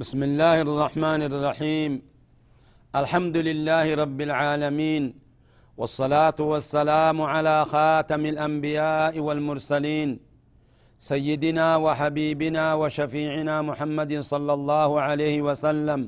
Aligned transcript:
بسم 0.00 0.20
الله 0.22 0.56
الرحمن 0.66 1.20
الرحيم 1.30 1.92
الحمد 3.00 3.36
لله 3.48 3.86
رب 4.02 4.18
العالمين 4.28 5.04
والصلاة 5.80 6.38
والسلام 6.52 7.18
على 7.34 7.56
خاتم 7.74 8.22
الأنبياء 8.32 9.14
والمرسلين 9.26 10.08
سيدنا 11.10 11.66
وحبيبنا 11.84 12.64
وشفيعنا 12.80 13.54
محمد 13.68 14.12
صلى 14.32 14.52
الله 14.58 14.90
عليه 15.06 15.36
وسلم 15.48 16.00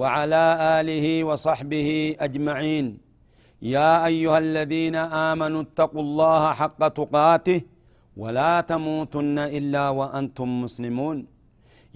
وعلى 0.00 0.44
آله 0.80 1.06
وصحبه 1.28 1.88
أجمعين 2.26 2.86
يا 3.62 3.92
أيها 4.10 4.38
الذين 4.46 4.96
آمنوا 5.30 5.62
اتقوا 5.66 6.02
الله 6.06 6.42
حق 6.60 6.80
تقاته 7.00 7.60
ولا 8.22 8.52
تموتن 8.70 9.38
إلا 9.58 9.84
وأنتم 9.98 10.48
مسلمون 10.64 11.35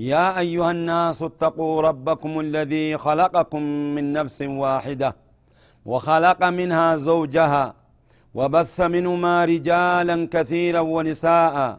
يا 0.00 0.38
أيها 0.38 0.70
الناس 0.70 1.22
اتقوا 1.22 1.82
ربكم 1.82 2.40
الذي 2.40 2.98
خلقكم 2.98 3.62
من 3.94 4.12
نفس 4.12 4.42
واحدة 4.42 5.16
وخلق 5.84 6.44
منها 6.44 6.96
زوجها 6.96 7.74
وبث 8.34 8.80
منهما 8.80 9.44
رجالا 9.44 10.28
كثيرا 10.34 10.80
ونساء 10.80 11.78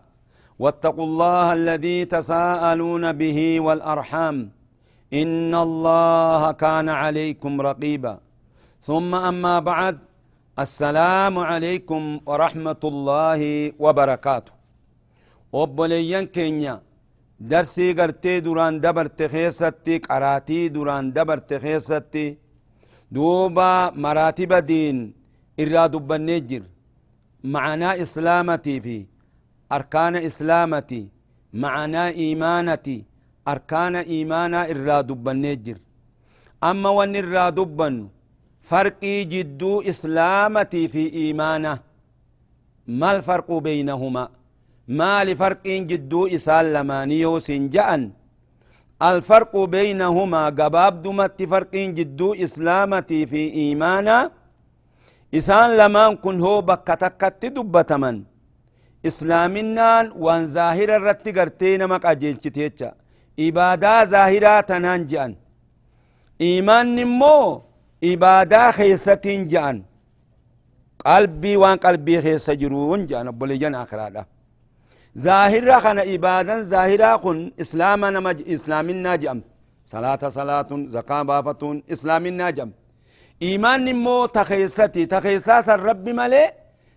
واتقوا 0.60 1.06
الله 1.06 1.54
الذي 1.54 2.06
تساءلون 2.06 3.12
به 3.12 3.60
والأرحام 3.60 4.52
إن 5.14 5.56
الله 5.56 6.52
كان 6.52 6.90
عليكم 6.90 7.62
رقيبا 7.62 8.20
ثم 8.82 9.16
أما 9.16 9.60
بعد 9.60 10.00
السلام 10.60 11.40
عليكم 11.40 12.20
ورحمة 12.26 12.82
الله 12.84 13.42
وبركاته. 13.80 14.52
وبليان 15.54 16.26
كينيا 16.26 16.91
درسي 17.50 17.94
قرتي 17.94 18.40
دوران 18.40 18.82
دبرت 18.82 19.20
خيستي 19.32 19.98
قراتي 19.98 20.70
دوران 20.70 21.14
دبرت 21.14 21.54
خيستي 21.64 22.38
دوبا 23.12 23.90
مراتب 24.04 24.54
دين 24.54 24.98
إرادو 25.60 26.00
بنجر 26.00 26.64
معنا 27.44 28.02
إسلامتي 28.02 28.76
في 28.82 29.06
أركان 29.72 30.16
إسلامتي 30.16 31.08
معنا 31.54 32.04
إيمانتي 32.08 33.06
أركان 33.48 33.96
إيمانا 33.96 34.60
إرادو 34.72 35.16
بنجر 35.26 35.78
أما 36.64 36.90
وان 36.90 37.16
إرادو 37.16 37.66
بن 37.66 37.96
فرقي 38.70 39.24
جدو 39.24 39.82
إسلامتي 39.82 40.88
في 40.88 41.04
إيمانه 41.14 41.80
ما 42.88 43.12
الفرق 43.16 43.50
بينهما 43.68 44.30
ما 45.00 45.14
لفرق 45.28 45.66
جدو 45.90 46.22
إسال 46.36 46.66
لمانيو 46.76 47.34
سنجأن 47.48 48.02
الفرق 49.10 49.54
بينهما 49.76 50.44
قباب 50.60 50.94
دمت 51.06 51.40
فرق 51.52 51.74
جدو 51.98 52.30
إسلامتي 52.46 53.20
في 53.32 53.42
إيمانا 53.62 54.18
إسان 55.38 55.70
لمان 55.80 56.12
كن 56.24 56.38
هو 56.46 56.56
بكتكت 56.70 57.42
دبتمن 57.56 58.16
إسلامنان 59.10 60.06
وان 60.24 60.42
ظاهر 60.56 60.90
الرت 60.98 61.26
قرتين 61.38 61.82
مك 61.92 62.04
أجيلتيتشا 62.12 62.90
إبادة 63.46 63.94
ظاهرة 64.14 64.56
تنانجأن 64.70 65.32
إيمان 66.48 66.86
نمو 66.98 67.38
إبادة 68.12 68.64
خيستين 68.78 69.42
جأن 69.52 69.78
قلبي 71.06 71.54
وان 71.62 71.78
قلبي 71.86 72.16
خيس 72.24 72.48
جرون 72.62 73.02
جأن 73.10 73.28
بولي 73.40 73.58
جن 73.62 73.76
آخرادا 73.84 74.24
ظاهرة 75.18 75.80
خنا 75.80 76.04
إبادة 76.14 76.62
ظاهرة 76.64 77.18
خن 77.18 77.52
إسلاما 77.62 78.10
نمج 78.10 78.50
إسلامنا 78.50 79.16
جأم 79.16 79.42
صلاة 79.86 80.30
صلاة 80.30 80.68
زكاة 80.96 81.22
بافتون 81.22 81.84
إسلامنا 81.92 82.50
جأم 82.50 82.72
إيمان 83.42 83.86
نمو 83.86 84.26
تخيستي 84.26 85.06
تخيساس 85.06 85.70
الرب 85.70 86.10
ملي 86.10 86.52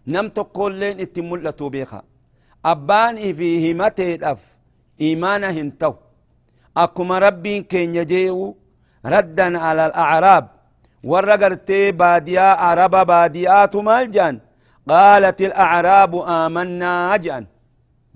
نم 0.06 0.28
تقولين 0.28 1.00
اتملتو 1.00 1.68
بيخا. 1.68 2.02
أبان 2.64 3.16
في 3.32 3.72
همتي 3.72 4.14
الأف 4.14 4.42
إيمانا 5.00 5.50
هنتو. 5.50 5.94
أكما 6.76 7.18
ربي 7.18 7.60
كين 7.60 7.94
يجيو 7.94 8.56
ردا 9.06 9.58
على 9.58 9.86
الأعراب. 9.86 10.48
ورقرتي 11.04 11.92
باديا 11.92 12.48
عرب 12.64 13.06
باديات 13.06 13.76
مالجان 13.76 14.40
قالت 14.88 15.40
الأعراب 15.40 16.12
آمنا 16.16 17.14
أجان 17.14 17.46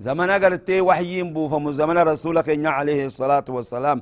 زمن 0.07 0.31
قرتي 0.43 0.81
وحيين 0.89 1.29
بوفم 1.35 1.65
زمن 1.81 1.99
رسولك 2.13 2.49
عليه 2.77 3.01
الصلاة 3.11 3.49
والسلام. 3.57 3.99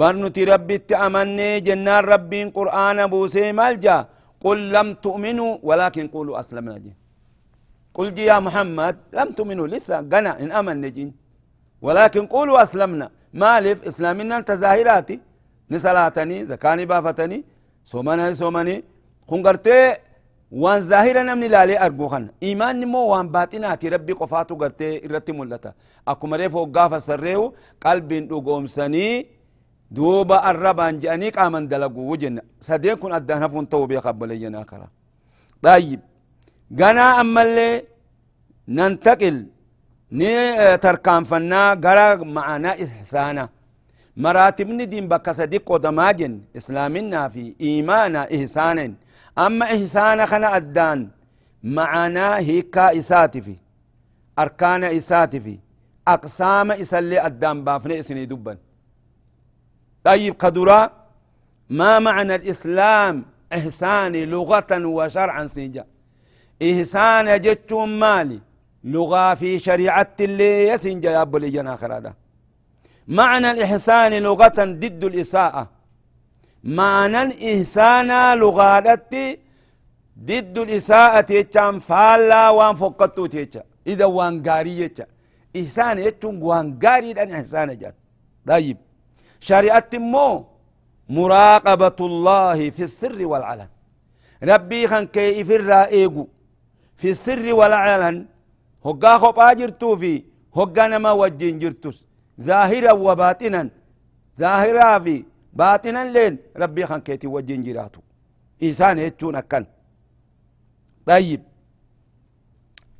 برنتي 0.00 0.42
ربي 0.52 0.76
تأمني 0.90 1.60
جنان 1.66 2.04
ربي 2.12 2.40
قرآن 2.56 2.98
بوسي 3.12 3.52
مالجا 3.60 3.96
قل 4.44 4.58
لم 4.76 4.88
تؤمنوا 5.04 5.52
ولكن 5.68 6.04
قولوا 6.14 6.34
أسلمنا 6.40 6.78
جين 6.84 6.96
قل 7.96 8.08
جي 8.16 8.24
يا 8.30 8.38
محمد 8.46 8.96
لم 9.18 9.28
تؤمنوا 9.36 9.66
لسه 9.72 9.96
قنا 10.12 10.32
إن 10.42 10.50
أمن 10.58 10.76
نجين 10.84 11.10
ولكن 11.86 12.22
قولوا 12.34 12.62
أسلمنا 12.64 13.06
مالف 13.42 13.78
إسلامنا 13.90 14.36
أنت 14.38 14.50
ظاهراتي 14.62 15.16
نسلاتني 15.72 16.36
زكاني 16.50 16.84
بافتني 16.90 17.38
سومنا 17.90 18.24
سومني 18.40 18.76
خنقرتي 19.30 19.78
وان 20.52 20.80
ظاهرا 20.90 21.22
نمني 21.28 21.48
لالي 21.48 21.76
أرجوخن 21.86 22.24
إيمان 22.42 22.80
نمو 22.80 23.00
وان 23.12 23.26
باطناتي 23.34 23.88
ربي 23.94 24.12
قفاتو 24.20 24.54
قرتي 24.60 25.04
إرتي 25.04 25.32
ملتا 25.38 25.72
أكو 26.08 26.26
مريف 26.26 26.54
وقافة 26.54 26.98
سريو 27.08 27.54
قلب 27.84 28.10
نقوم 28.12 28.66
سني 28.76 29.06
دوبا 29.96 30.50
الربان 30.50 30.94
جانيك 31.02 31.38
آمن 31.38 31.68
دلقو 31.68 32.00
وجن 32.10 32.34
سدين 32.68 32.96
كن 33.00 33.12
أدان 33.12 33.42
هفون 33.42 33.68
تو 33.68 33.86
بيخبل 33.90 34.30
آخرة 34.62 34.88
طيب 35.62 36.00
قنا 36.78 37.06
أما 37.20 37.44
ننتقل 38.76 39.36
ني 40.18 40.32
تركان 40.84 41.22
فنا 41.30 41.62
قرا 41.84 42.24
معنا 42.36 42.70
إحسانا 42.84 43.44
مراتب 44.24 44.68
ندين 44.78 45.08
بك 45.12 45.26
صديق 45.38 45.66
ودماجن 45.72 46.32
إسلامنا 46.58 47.20
في 47.34 47.44
إيمانا 47.66 48.20
إحسانا 48.36 48.86
أما 49.38 49.64
إحسانا 49.66 50.26
خنا 50.26 50.56
أدان 50.56 51.08
معنا 51.62 52.38
هيكا 52.38 52.98
إساتي 52.98 53.40
في 53.40 53.56
أركان 54.38 54.84
إساتي 54.84 55.40
في 55.40 55.58
أقسام 56.08 56.72
إسالي 56.72 57.26
أدان 57.26 57.64
بافني 57.64 57.98
إسني 57.98 58.26
دبا 58.26 58.58
طيب 60.04 60.34
قدرا 60.38 60.90
ما 61.70 61.98
معنى 61.98 62.34
الإسلام؟ 62.34 63.24
إحسان 63.52 64.16
لغة 64.16 64.86
وشرعا 64.86 65.46
سنجا 65.46 65.84
إحسان 66.62 67.40
جتشون 67.40 67.88
مالي 67.98 68.40
لغة 68.84 69.34
في 69.34 69.58
شريعة 69.58 70.14
اللي 70.20 70.68
يسنجا 70.68 71.10
يا 71.10 71.22
أبو 71.22 71.38
هذا. 71.38 72.14
معنى 73.08 73.50
الإحسان 73.50 74.12
لغة 74.22 74.58
ضد 74.58 75.04
الإساءة. 75.04 75.77
معنى 76.64 77.22
الإحسان 77.22 78.38
لغة 78.38 78.80
ضد 80.18 80.58
الإساءة 80.58 81.32
يتشان 81.32 81.78
فالا 81.78 82.50
وان 82.50 82.74
فقطو 82.74 83.26
تيتشا 83.26 83.62
إذا 83.86 84.04
وان 84.04 84.34
غاري 84.46 84.80
يتشا 84.80 85.06
إحسان 85.60 85.98
يتشون 85.98 86.42
وان 86.42 86.78
غاري 86.84 87.12
دان 87.12 87.30
إحسان 87.30 87.68
جان 87.78 87.92
طيب 88.46 88.76
شريعة 89.40 89.90
مو 89.94 90.46
مراقبة 91.08 91.98
الله 92.00 92.70
في 92.70 92.82
السر 92.82 93.26
والعلن 93.26 93.68
ربي 94.50 94.88
خان 94.90 95.06
كيف 95.06 95.50
الرائق 95.50 96.14
في 96.96 97.10
السر 97.10 97.46
والعلن 97.58 98.16
هقا 98.86 99.18
خبا 99.18 99.52
جرتو 99.52 99.96
في 99.96 100.12
هقا 100.56 100.84
نما 100.88 101.12
وجين 101.20 101.58
جرتوس 101.58 101.98
ظاهرا 102.48 102.92
وباطنا 102.92 103.62
ظاهرا 104.40 104.98
في 105.04 105.24
باطنا 105.58 106.02
لين 106.14 106.34
ربي 106.62 106.82
خان 106.88 107.00
كيتي 107.06 107.26
وجين 107.34 107.60
جراتو 107.66 108.00
إنسان 108.66 108.98
يتشون 108.98 109.36
أكن. 109.36 109.64
طيب. 111.06 111.42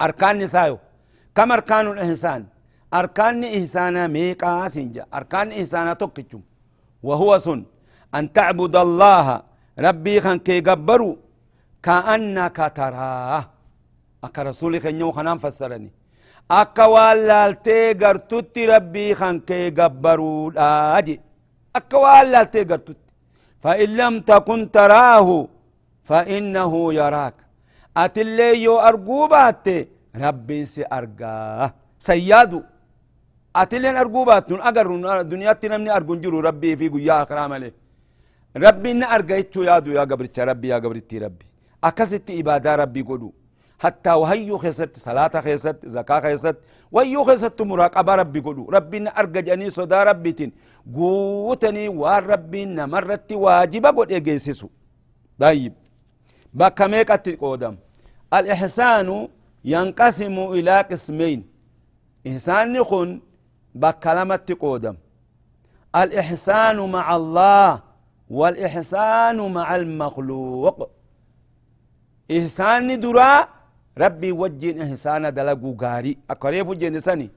أركان 0.04 0.38
نسايو. 0.38 0.78
كم 1.36 1.52
أركان 1.52 1.86
الإحسان 1.92 2.42
أركان 2.94 3.44
إحسانا 3.44 4.02
ميقا 4.14 4.68
سنجا. 4.74 5.04
أركان 5.14 5.46
إحسانا 5.52 5.92
توكتشم 6.00 6.42
وهو 7.02 7.38
سن. 7.38 7.60
أن 8.14 8.32
تعبد 8.32 8.76
الله. 8.76 9.26
ربي 9.86 10.20
خان 10.24 10.38
كي 10.38 10.60
قبرو. 10.60 11.10
كأنك 11.82 12.58
تراه. 12.76 13.44
أكا 14.24 14.42
رسولي 14.42 14.80
خنيو 14.80 15.12
خنان 15.16 15.38
فسرني. 15.38 15.90
أكا 16.50 16.84
والالتي 16.84 17.92
قرتت 18.00 18.58
ربي 18.58 19.14
خان 19.14 19.40
كي 19.48 19.70
قبرو. 19.70 20.52
لاجي 21.67 21.75
أكا 21.75 21.97
والالتي 21.97 22.63
قرتت 22.69 23.01
فإن 23.63 23.89
لم 23.99 24.13
تكن 24.31 24.71
تراه 24.71 25.29
فإنه 26.09 26.73
يراك 26.99 27.37
أتلي 28.03 28.63
يو 28.65 28.75
أرقوبات 28.89 29.67
ربي 30.23 30.59
سي 30.73 30.83
أرقاه 30.97 31.73
سيادو 32.07 32.61
أتلين 33.61 33.95
أرقوبات 34.03 34.43
نون 34.51 34.61
أقر 34.69 34.87
دنيا 35.21 35.53
تنمني 35.61 35.91
أرقون 35.97 36.21
جرو 36.23 36.39
ربي 36.49 36.71
في 36.79 36.87
قيا 36.93 37.15
أكرام 37.21 37.53
عليه 37.53 37.73
ربي 38.65 38.89
إن 38.91 39.03
أرقيتشو 39.15 39.61
يادو 39.69 39.91
يا 39.97 40.03
قبرتش 40.11 40.39
ربي 40.49 40.67
يا 40.73 40.77
قبرتي 40.83 41.17
ربي 41.25 41.45
أكست 41.89 42.27
إبادة 42.39 42.71
ربي 42.81 43.01
قدو 43.09 43.29
حتى 43.78 44.10
وهيو 44.10 44.58
خيست 44.58 44.96
صلاة 44.96 45.40
خيست 45.40 45.76
زكاة 45.86 46.20
خيست 46.20 46.56
وهيو 46.92 47.24
خيست 47.24 47.62
مراقبة 47.62 48.14
ربي 48.14 48.40
قدو. 48.40 48.70
ربي 48.70 48.96
إن 48.96 49.08
أرقجني 49.08 49.70
صدا 49.70 50.02
ربي 50.02 50.32
تين. 50.32 50.52
قوتني 50.94 51.88
والربي 51.88 52.62
إن 52.62 52.90
مرت 52.90 53.32
واجبة 53.32 53.90
قد 53.90 54.12
إجيسسو 54.12 54.68
طيب. 55.38 55.74
بكميك 56.54 57.10
قودم. 57.42 57.76
الإحسان 58.34 59.28
ينقسم 59.64 60.36
إلى 60.38 60.80
قسمين. 60.90 61.40
إحسان 62.28 62.84
خن 62.84 63.20
بكلمة 63.74 64.46
قودم. 64.60 64.96
الإحسان 65.96 66.78
مع 66.90 67.16
الله 67.16 67.82
والإحسان 68.30 69.52
مع 69.52 69.68
المخلوق. 69.76 70.90
إحسان 72.38 73.00
درا 73.00 73.57
ربي 74.04 74.30
وجين 74.40 74.76
إحسان 74.82 75.24
دلقو 75.38 75.70
غاري 75.82 76.12
أقريف 76.34 76.68
جنساني 76.82 77.28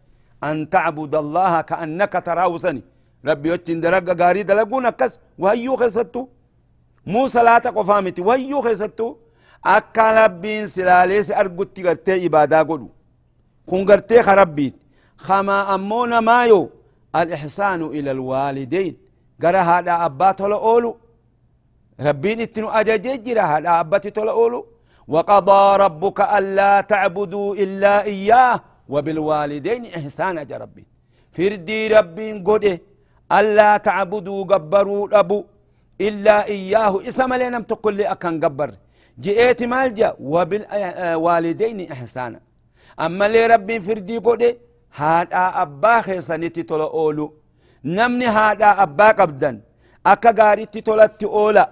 أن 0.50 0.70
تعبد 0.74 1.14
الله 1.24 1.54
كأنك 1.70 2.14
تراه 2.28 2.54
سني 2.64 2.84
ربي 3.30 3.50
وجين 3.54 3.78
درق 3.84 4.08
غاري 4.22 4.42
دلقو 4.50 4.78
نكس 4.86 5.14
وهيو 5.44 5.76
خيستو 5.82 6.22
مو 7.14 7.22
صلاة 7.36 7.66
قفامتي 7.78 8.22
وهيو 8.28 8.62
خيستو 8.66 9.08
أكا 9.76 10.06
ربين 10.20 10.68
سلاليس 10.76 11.32
أرقوتي 11.32 11.82
غرتي 11.88 12.26
إبادا 12.26 12.60
قدو 12.70 12.90
كون 13.70 13.82
غرتي 13.90 14.24
خربيت 14.28 14.76
خما 15.26 15.58
أمونا 15.76 16.20
مايو 16.30 16.62
الإحسان 17.20 17.82
إلى 17.98 18.12
الوالدين 18.12 18.94
قرا 19.42 19.62
هذا 19.72 19.94
أبات 20.06 20.42
ولا 20.42 20.56
أولو 20.70 20.92
ربين 22.08 22.40
أجاجي 22.80 23.18
جرا 23.26 23.42
هذا 23.42 23.70
أبات 23.80 24.18
ولا 24.18 24.32
أولو 24.32 24.62
وقضى 25.08 25.78
ربك 25.84 26.20
ألا 26.22 26.82
تعبدوا 26.82 27.56
إلا 27.56 28.04
إياه 28.04 28.60
وبالوالدين 28.90 29.86
إحسانا 29.86 30.46
يا 30.52 30.58
ربي. 30.58 30.86
فردي 31.32 31.88
ربي 31.88 32.32
قده 32.48 32.82
ألا 33.32 33.78
تعبدوا 33.78 34.44
قبروا 34.44 35.20
أبو 35.20 35.46
إلا 36.02 36.46
إياه. 36.46 37.08
إسم 37.08 37.34
لنا 37.34 37.60
تقول 37.60 37.94
لي 37.96 38.06
أكن 38.12 38.40
قبر. 38.44 38.72
جئت 39.20 39.64
مالجا 39.64 40.16
وبالوالدين 40.20 41.92
إحسانا. 41.92 42.40
أما 43.00 43.28
لي 43.28 43.46
ربي 43.46 43.80
فردي 43.82 44.18
قده 44.18 44.58
هذا 44.96 45.44
أبا 45.64 46.02
خيسانيتي 46.02 46.64
تولو 46.64 46.88
أولو. 46.88 47.34
نمني 47.86 48.28
هذا 48.28 48.70
أبا 48.84 49.08
قبدا 49.20 49.62
أكا 50.06 50.32
غاريتي 50.40 50.82
تولت 50.82 51.24
أولا 51.24 51.66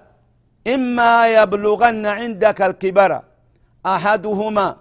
إما 0.67 1.27
يبلغن 1.27 2.05
عندك 2.05 2.61
الكبر 2.61 3.21
أحدهما 3.85 4.77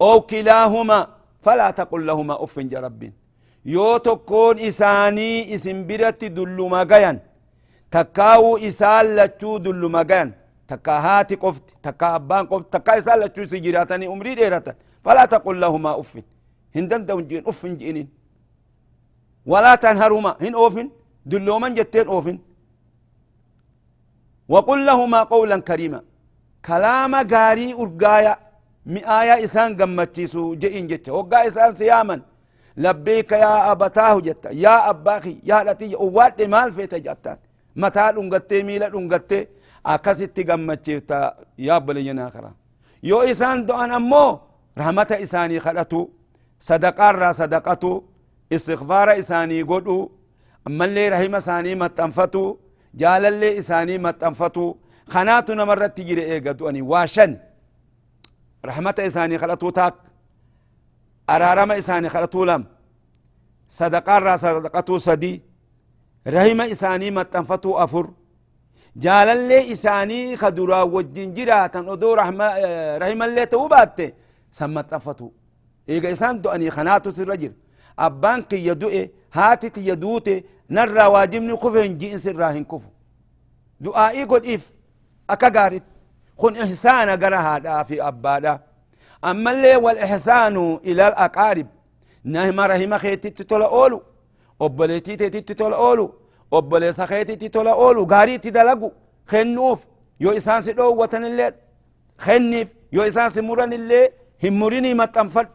أو 0.00 0.20
كلاهما 0.20 0.98
فلا 1.44 1.70
تقل 1.70 2.06
لهما 2.06 2.44
أف 2.44 2.58
رب 2.58 3.12
يو 3.64 3.96
تكون 3.96 4.58
إساني 4.58 5.54
إسم 5.54 5.86
برت 5.86 6.24
دلو 6.24 6.68
مغيان 6.68 7.18
تكاو 7.90 8.56
إسال 8.56 9.16
لچو 9.16 9.56
دلو 9.64 9.88
مغيان 9.88 10.32
تكا 10.68 10.92
هاتي 10.92 11.34
قفت 11.34 11.64
تكا 11.82 12.16
أبان 12.16 12.46
قفت 12.46 12.72
تكا 12.72 12.98
إسال 12.98 13.20
لچو 13.20 13.44
سجراتني 13.44 14.06
أمري 14.06 14.34
ديرتا 14.34 14.74
فلا 15.04 15.24
تقل 15.24 15.60
لهما 15.60 16.00
أف. 16.00 16.12
هندن 16.76 17.06
دون 17.06 17.26
جين 17.26 17.42
أف 17.46 17.66
جينين. 17.66 18.08
ولا 19.46 19.74
تنهرهما 19.74 20.36
هن 20.40 20.54
أوفن 20.54 20.88
دلو 21.26 21.58
من 21.58 21.74
جتين 21.74 22.06
أوفن. 22.06 22.38
وقل 24.52 24.78
لهما 24.86 25.20
قولا 25.32 25.58
كريما. 25.68 26.00
كلام 26.66 27.12
غاري 27.32 27.68
أرقايا 27.82 28.34
مئايا 28.94 29.44
إسان 29.44 29.70
قمتشيسو 29.78 30.42
جئين 30.62 30.86
جتا 30.90 31.12
وقا 31.12 31.38
إسان 31.46 31.70
سياما. 31.80 32.16
لبيك 32.84 33.32
يا 33.32 33.72
أبتاه 33.72 34.14
جتا. 34.26 34.50
يا 34.64 34.90
أباخي 34.90 35.34
يا 35.50 35.58
لتي 35.66 35.94
أواد 35.94 36.42
مال 36.42 36.72
فيتا 36.72 36.98
جتا. 37.06 37.32
متى 37.82 38.12
دنگتي 38.16 38.62
ميلا 38.62 38.88
دنگتي 38.94 39.40
أكاسيتي 39.86 40.42
قمتشيفتا 40.48 41.18
يا 41.58 41.78
بلينا 41.78 42.28
آخرا. 42.28 42.50
يو 43.02 43.20
إسان 43.30 43.66
دعان 43.66 43.90
أمو 43.98 44.40
رحمة 44.78 45.10
إساني 45.24 45.60
خلطو 45.60 46.08
صدقار 46.68 47.14
را 47.22 47.30
صدقتو. 47.40 48.02
استغفار 48.52 49.08
إساني 49.18 49.62
قدو 49.62 50.10
أما 50.66 51.08
رحمة 51.14 51.38
إساني 51.38 51.74
متنفتو. 51.74 52.56
Jaalallee 52.94 53.52
isaanii 53.60 53.98
maxxanfatu 53.98 54.64
kanaatu 55.12 55.54
namarratti 55.54 56.04
jire 56.04 56.22
eegatu 56.34 56.68
ani 56.68 56.82
waa 56.82 57.06
shan 57.06 57.38
rahmata 58.70 59.04
isaanii 59.04 59.38
kadhatuu 59.38 59.72
taak 59.72 59.94
araarama 61.26 61.74
isaanii 61.82 62.10
kadhatuu 62.14 62.44
lam 62.44 62.62
sadaqaarraa 63.78 64.38
sadaqatuu 64.38 64.98
sadii 64.98 65.36
rahima 66.36 66.64
isaanii 66.74 67.10
maxxanfatuu 67.18 67.76
afur 67.84 68.06
jaalallee 69.04 69.62
isaanii 69.74 70.36
ka 70.36 70.50
duraa 70.56 70.84
wajjin 70.94 71.34
jiraatan 71.36 71.88
odoo 71.88 72.14
rahimallee 73.02 73.46
ta'uu 73.46 73.68
baatte 73.68 74.06
san 74.50 74.70
maxxanfatu 74.76 75.32
eega 75.88 76.10
isaan 76.16 76.42
do'anii 76.42 76.70
kanaatu 76.76 77.12
sirra 77.12 77.36
jira 77.42 77.54
abbaan 78.06 78.42
kiyya 78.50 78.74
du'e 78.82 79.02
haati 79.36 79.70
tiyya 79.70 79.96
duute 80.02 80.34
narraa 80.68 81.08
waajibni 81.14 81.56
kufe 81.62 81.82
hin 81.82 81.98
ji'in 82.00 82.18
sirraa 82.18 82.50
hin 82.56 82.64
kufu 82.64 82.88
du'aa'ii 83.84 84.26
godhiif 84.32 84.64
akka 85.28 85.50
gaarit 85.56 85.82
kun 86.36 86.56
ihsaana 86.56 87.16
gara 87.16 87.42
haadhaa 87.48 87.84
fi 87.84 88.00
abbaadha 88.10 88.54
ammallee 89.32 89.76
wal 89.86 89.98
ihsaanu 90.06 90.64
ila 90.82 91.06
alaqaarib 91.06 91.66
nama 92.24 92.66
rahima 92.72 92.98
keetitti 93.04 93.44
tola 93.44 93.66
oolu 93.80 94.02
obboleetii 94.60 95.16
teetitti 95.16 95.54
tola 95.54 95.76
oolu 95.88 96.06
obboleessa 96.58 97.06
keetitti 97.06 97.50
tola 97.50 97.74
oolu 97.74 98.06
gaarii 98.06 98.34
itti 98.40 98.50
dalagu 98.58 98.92
kennuuf 99.30 99.86
yoo 100.20 100.32
isaan 100.40 100.62
si 100.62 100.72
dhoowwatanillee 100.78 101.50
kenniif 102.24 102.68
yoo 102.92 103.06
isaan 103.10 103.30
si 103.30 103.40
muranillee 103.48 104.04
hin 104.42 104.54
murinii 104.62 104.94
maxxanfadhu 104.94 105.52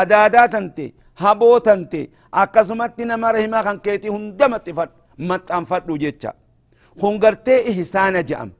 adaadaa 0.00 0.48
tante 0.54 0.84
haboo 1.22 1.58
tante 1.66 2.00
akkasumatti 2.42 3.04
nama 3.10 3.32
rahimaa 3.36 3.62
kan 3.66 3.78
keetii 3.86 4.12
hunda 4.16 4.46
maxxifadhu 4.54 4.94
maxxanfadhu 5.30 5.94
jecha 6.04 6.30
kun 7.00 7.14
gartee 7.22 7.58
ihsaana 7.70 8.20
je'am 8.28 8.50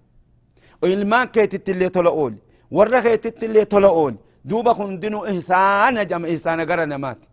ilmaan 0.93 1.29
keetitti 1.35 1.71
illee 1.75 1.91
tola 1.97 2.11
ooli 2.23 2.39
warra 2.77 3.01
keetitti 3.07 3.45
illee 3.49 3.65
tola 3.73 3.89
ooli 4.03 4.19
duuba 4.51 4.73
hundinuu 4.79 5.25
ihsaana 5.33 6.05
je'ama 6.11 6.29
ihsaana 6.35 6.65
gara 6.71 6.87
namaati 6.93 7.27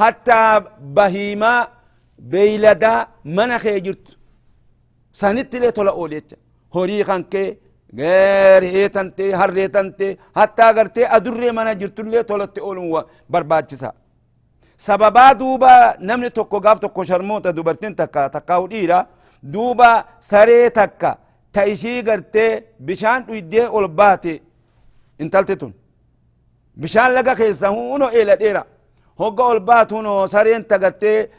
hattaa 0.00 0.60
bahiimaa 0.96 1.60
beeyladaa 2.32 3.00
mana 3.36 3.56
kee 3.64 3.80
jirtu 3.86 4.12
sanitti 5.20 5.56
illee 5.56 5.72
tola 5.78 5.92
ooli 6.00 6.14
jecha 6.20 6.36
horii 6.74 7.04
kan 7.10 7.24
kee 7.32 7.48
re'ee 7.96 8.88
tante 8.88 9.32
harree 9.32 9.68
tante 9.68 10.18
hattaa 10.34 10.72
gartee 10.72 11.06
adurree 11.08 11.52
mana 11.52 11.74
jirtullee 11.74 12.24
tolatti 12.24 12.60
ooluun 12.60 13.04
barbaachisa 13.30 13.92
sababaa 14.76 15.34
duuba 15.34 15.94
namni 15.98 16.30
tokko 16.30 16.60
gaaf 16.60 16.80
tokko 16.80 17.04
sharmoota 17.04 17.52
dubartiin 17.56 17.94
takka 17.94 18.28
takkaa'u 18.30 18.68
dhiira 18.70 19.06
duuba 19.52 20.04
saree 20.20 20.70
takka 20.70 21.16
ta 21.52 21.62
ishii 21.64 22.02
gartee 22.02 22.64
bishaan 22.80 23.24
dhuydee 23.26 23.68
ol 23.68 23.88
baate 23.88 24.42
intalti 25.18 25.56
tun 25.56 25.74
bishaan 26.80 27.14
laga 27.14 27.34
keessa 27.36 27.68
huno 27.68 28.10
eela 28.12 28.36
dheera 28.36 28.64
hogga 29.18 29.44
ol 29.44 29.60
baatu 29.60 29.96
huno 29.96 30.26
sareen 30.28 30.64
ta 30.64 30.78
gartee 30.78 31.30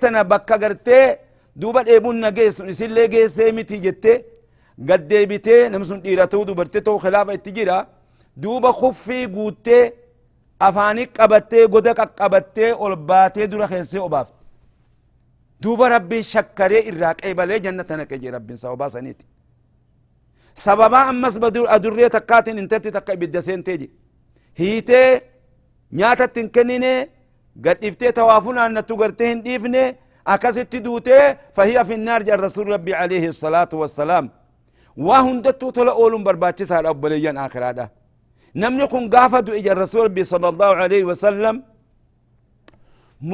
tana 0.00 0.24
bakka 0.24 0.56
gartee 0.58 1.28
دوبا 1.62 1.82
ديبون 1.82 2.16
نجيس 2.20 2.60
نسيل 2.60 2.92
لي 2.96 3.08
جيس 3.08 3.38
متي 3.56 3.76
جتة 3.76 4.14
قد 4.88 5.08
ديبتي 5.08 5.68
نمسون 5.68 6.02
ديرتو 6.02 6.42
دوبرتتو 6.48 6.98
خلافة 7.04 7.34
تجيرا 7.34 7.78
دوبا 8.36 8.70
خفي 8.80 9.26
قوتي 9.34 9.92
أفاني 10.62 11.04
قبتي 11.18 11.64
قدك 11.74 12.00
قبتي 12.20 12.72
أولباتي 12.72 13.46
دورا 13.50 13.66
خيسي 13.66 13.98
أبافت 13.98 14.34
دوبا 15.62 15.88
ربي 15.88 16.22
شكري 16.22 16.78
إراك 16.88 17.18
أي 17.26 17.34
بالي 17.34 17.58
جنة 17.64 17.90
نكجي 17.90 18.30
ربي 18.30 18.56
سوبا 18.56 18.88
سنيتي 18.94 19.26
سببا 20.64 21.00
أمس 21.10 21.36
بدور 21.42 21.66
أدرية 21.74 22.08
تكاتين 22.16 22.58
انتتي 22.58 22.90
تكا 22.90 23.14
بدسين 23.20 23.64
تيجي 23.66 23.90
هيتي 24.56 25.20
نياتا 25.92 26.26
تنكنيني 26.34 27.17
قد 27.64 27.84
افتي 27.84 28.12
توافنا 28.18 28.66
أن 28.66 28.86
تقرتين 28.86 29.42
ديفني 29.42 29.84
أكست 30.34 30.76
دوتي 30.86 31.20
فهي 31.56 31.84
في 31.84 31.94
النار 31.98 32.20
جاء 32.26 32.34
الرسول 32.38 32.66
ربي 32.74 32.94
عليه 32.94 33.24
الصلاة 33.32 33.72
والسلام 33.80 34.24
وهندتو 35.06 35.70
تلا 35.76 35.92
أولم 36.00 36.22
برباتي 36.26 36.64
سال 36.70 36.86
أبليان 36.86 37.36
آخر 37.46 37.62
هذا 37.68 37.86
نمني 38.60 38.86
كن 38.92 39.04
إجا 39.58 39.72
الرسول 39.72 40.04
ربي 40.04 40.24
صلى 40.32 40.48
الله 40.52 40.70
عليه 40.82 41.04
وسلم 41.10 41.54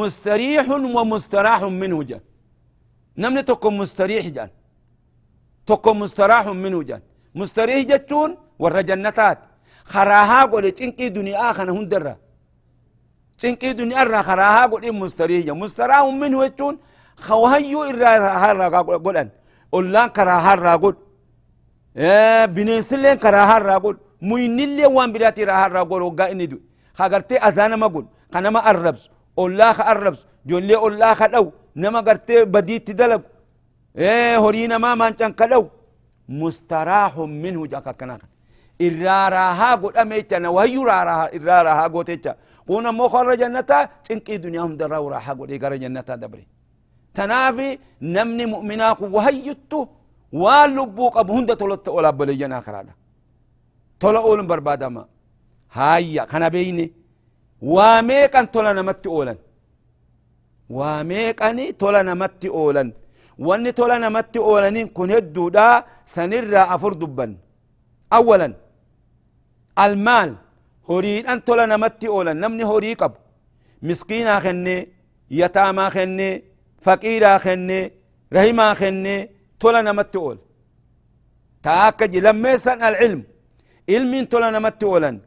مستريح 0.01 0.65
ومستراح 0.97 1.61
منه 1.63 1.99
جان 2.09 2.21
نمني 3.23 3.43
تكون 3.43 3.77
مستريح 3.77 4.25
جان 4.37 4.51
تكون 5.67 5.97
مستراح 5.99 6.45
منه 6.65 6.83
جان 6.89 7.03
مستريح 7.41 7.79
جتون 7.91 8.31
ور 8.63 8.81
جنتات 8.89 9.39
خراها 9.93 10.41
قول 10.53 10.65
تنكي 10.79 11.09
دنيا 11.09 11.53
خنا 11.57 11.73
هندرة 11.73 12.24
تنكي 13.39 13.73
دنيا 13.73 14.03
را 14.03 14.23
خراها 14.23 14.67
قول 14.67 14.85
مستريح 14.93 15.47
جان 15.47 15.59
مستراح 15.59 16.03
منه 16.23 16.47
جتون 16.47 16.75
خوهيو 17.27 17.83
إرا 17.91 18.11
هارا 18.43 18.67
قول 19.05 19.17
أن 19.17 19.29
أولان 19.75 20.09
كراها 20.17 20.55
را 20.55 20.75
قول 20.83 20.97
بنسلين 22.55 23.15
كراها 23.25 23.59
را 23.59 23.79
قول 23.85 23.97
مuyinillee 24.29 24.89
waan 24.97 25.13
biraati 25.15 25.41
irraa 25.45 25.61
harraa 25.65 25.85
godhu 25.91 26.07
waggaa 26.09 26.29
inni 26.33 26.47
du'e 26.53 26.63
hagartee 27.01 27.39
azaa 27.49 27.69
nama 27.73 27.89
godhu 27.95 28.09
ka 28.33 28.39
nama 28.41 28.61
arrabsu 28.71 29.11
ollaa 29.43 29.73
ka 29.79 29.83
arrabsu 29.93 30.25
ijoollee 30.47 30.79
ollaa 30.87 31.15
ka 31.21 31.27
dhawu 31.33 31.49
nama 31.83 32.01
gartee 32.09 32.41
badiitti 32.55 32.93
dalagu 33.01 33.29
horii 34.45 34.67
namaa 34.73 34.97
maancan 34.97 35.33
ka 35.39 35.47
irraa 38.79 39.31
raahaa 39.31 39.77
godhame 39.77 40.17
jecha 40.23 40.41
na 40.41 40.51
wayyu 40.51 40.83
irraa 41.37 41.63
raahaa 41.63 41.89
goote 41.89 42.17
jecha 42.17 42.37
kun 42.67 42.87
ammoo 42.87 43.09
korra 43.09 43.37
jannataa 43.37 43.89
cinqii 44.07 44.39
duniyaa 44.39 44.63
hundarraa 44.69 45.03
raahaa 45.15 45.35
godhee 45.35 45.59
gara 45.59 45.79
jannataa 45.79 46.17
dabre 46.17 46.47
tanaafi 47.17 47.79
namni 48.01 48.47
mu'minaa 48.47 48.95
kun 48.95 49.13
wahayyuttu 49.17 49.89
waan 50.43 50.75
lubbuu 50.75 51.11
qabu 51.11 51.33
hunda 51.37 51.57
tolotta 51.57 51.91
olaabboleeyyan 51.91 52.53
akaraadha 52.53 52.93
tola 53.99 54.21
oolun 54.21 54.47
barbaadama 54.47 55.07
hayya 55.77 56.27
kana 56.27 56.51
beeyne 56.51 56.91
waa 57.75 58.03
meeqan 58.03 58.47
tola 58.55 58.75
namatti 58.75 59.09
oolan 59.09 59.39
waa 60.71 61.05
meeqani 61.05 61.73
tola 61.73 62.03
namatti 62.03 62.49
oolan 62.49 62.93
wanni 63.47 63.73
tola 63.73 63.99
namatti 63.99 64.39
oolanin 64.39 64.89
kun 64.97 65.11
hedduudha 65.15 65.67
sanirraa 66.15 66.67
afur 66.75 66.95
dubban 67.01 67.33
awalan 69.77 69.93
almaal 69.93 70.37
horiidhan 70.89 71.41
tola 71.43 71.67
namatti 71.67 72.09
oolan 72.09 72.37
namni 72.37 72.63
horii 72.63 72.97
qabu 72.97 73.19
miskiinaa 73.83 74.41
kenne 74.41 74.89
yataamaa 75.31 75.91
kenne 75.91 76.43
faqiiraa 76.85 77.39
kenne 77.39 77.93
rahimaa 78.33 78.75
kenne 78.75 79.31
tola 79.59 79.83
namatti 79.83 80.19
oola 80.19 80.41
taa 81.63 81.87
akka 81.87 82.09
ji 82.09 82.21
lammeessan 82.21 82.83
alcilmu 82.83 83.25
ilmin 83.89 84.27
tola 84.27 84.51
namatti 84.51 84.85
oolan 84.85 85.21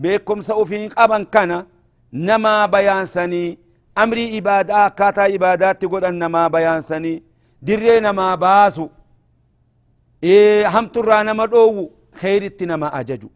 beekumsa 0.00 0.56
ufiin 0.56 0.90
qaban 0.90 1.26
kana 1.26 1.66
namaa 2.12 2.68
bayaansanii 2.68 3.58
amrii 3.94 4.36
ibaadaa 4.36 4.84
akkaataa 4.84 5.26
ibaadaatti 5.26 5.86
godhan 5.88 6.14
namaa 6.14 6.50
bayaansanii 6.50 7.22
dirree 7.66 8.00
namaa 8.00 8.36
baasu 8.36 8.90
hamturraa 10.72 11.24
nama 11.24 11.46
dhoowwu 11.46 11.92
kheyritti 12.20 12.66
nama 12.66 12.92
ajaju 12.92 13.30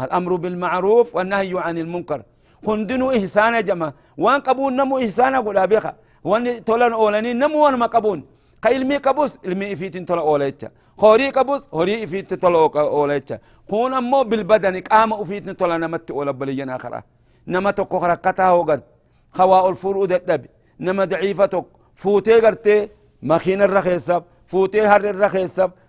الأمر 0.00 0.36
بالمعروف 0.36 1.16
والنهي 1.16 1.52
عن 1.66 1.78
المنكر. 1.78 2.22
هندنو 2.68 3.10
إحسان 3.10 3.64
جمع 3.64 3.92
وان 4.18 4.40
قبون 4.40 4.76
نمو 4.76 4.98
إحسان 4.98 5.34
قول 5.36 5.58
أبيخا 5.58 5.92
وان 6.24 6.64
تولن 6.64 6.92
أولاني 6.92 7.32
نمو 7.32 7.64
وان 7.64 7.74
ما 7.74 7.86
قبون 7.86 8.24
كإلمي 8.62 8.96
قبوس 8.96 9.38
علمي 9.44 9.72
إفيت 9.72 9.96
تولا 10.08 10.20
أوليتشا 10.20 10.68
هوري 11.00 11.28
قبوس 11.30 11.62
هوري 11.74 12.04
إفيت 12.04 12.34
تولا 12.34 12.80
أوليتشا 12.80 13.38
خون 13.70 13.94
أمو 13.94 14.22
بالبدن 14.30 14.80
قام 14.80 15.12
أفيت 15.12 15.50
تولا 15.50 15.76
نمت 15.76 16.10
أولا 16.10 16.30
بليا 16.30 16.76
آخرة. 16.76 17.04
نما 17.46 17.70
تقو 17.70 17.98
خرقتها 17.98 18.50
وقد 18.52 18.82
خواء 19.32 19.68
الفرود 19.70 20.12
الدب 20.12 20.46
نما 20.80 21.04
ضعيفتك. 21.04 21.64
فوتي 21.94 22.40
قرتي. 22.40 22.88
مخين 23.22 23.62
الرخيصب. 23.62 24.22
فوتي 24.46 24.80
هر 24.80 25.02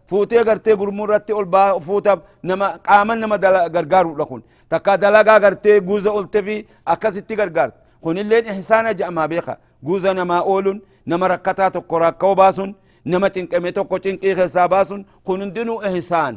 فوتي 0.10 0.38
قرتي 0.48 0.74
قرمورتي 0.80 1.34
البا 1.42 1.80
فوتب 1.88 2.20
نما 2.50 2.68
قاما 2.88 3.16
نما 3.22 3.36
غرغارو 3.76 4.12
لكون 4.20 4.42
تكا 4.72 4.96
دلقا 5.04 5.36
قرتي 5.44 5.80
جوزا 5.80 6.12
قلت 6.18 6.38
في 6.46 6.56
أكاسيتي 6.88 7.36
غرغار 7.40 7.70
خون 8.04 8.18
اللين 8.18 8.46
إحسانا 8.54 8.92
جاء 9.00 9.10
بيخا 9.32 9.56
جوزا 9.88 10.12
نما 10.20 10.38
أولون 10.40 10.78
نما 11.10 11.28
ركتا 11.28 11.70
تقو 11.76 11.98
راكو 12.04 12.34
باسون 12.40 12.70
نما 13.12 13.28
تنكمي 13.36 13.72
تقو 13.78 13.98
تنكي 14.04 14.36
خسا 14.38 14.66
باسون 14.74 15.02
خون 15.26 15.54
دنو 15.56 15.76
إحسان 15.88 16.34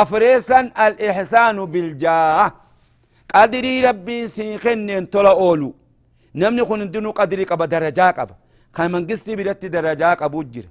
أفريسا 0.00 0.60
الإحسان 0.86 1.56
بالجاه 1.72 2.52
قدري 3.34 3.74
ربي 3.86 4.18
سيخن 4.36 4.90
انتلا 4.98 5.32
أولو 5.44 5.70
نمني 6.40 6.62
خون 6.68 6.82
دنو 6.90 7.10
قدري 7.18 7.44
قبا 7.50 7.66
درجا 7.72 8.06
قبا 8.18 8.34
خيمن 8.76 9.02
قستي 9.08 9.32
بدت 9.38 9.62
درجا 9.74 10.10
قبو 10.20 10.42
جير 10.52 10.66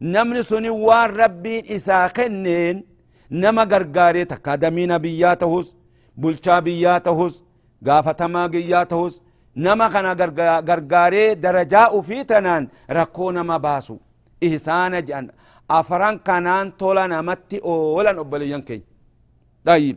namni 0.00 0.42
suni 0.42 0.70
waan 0.70 1.10
rabbiin 1.16 1.64
isaa 1.76 2.08
kenneen 2.16 2.84
nama 3.30 3.64
gargaaree 3.66 4.24
takka 4.32 4.56
damiina 4.62 4.98
biyyaa 4.98 5.36
tahus 5.36 5.76
bulchaa 6.20 6.60
biyyaa 6.62 7.00
tahus 7.00 7.34
gaafatamaa 7.86 8.48
biyyaa 8.48 8.86
tahus 8.86 9.22
nama 9.54 9.90
kana 9.90 10.14
gargaaree 10.68 11.34
darajaa 11.42 11.90
ufii 11.98 12.24
tanaan 12.24 12.70
rakkoo 12.88 13.32
nama 13.32 13.58
baasu 13.58 14.00
ihsaana 14.40 15.00
jedhan 15.02 15.30
afran 15.68 16.18
kanaan 16.28 16.72
tola 16.72 17.08
namatti 17.08 17.60
oolan 17.62 18.18
obboleeyyan 18.18 18.62
keenya 18.68 18.86
طيب 19.70 19.96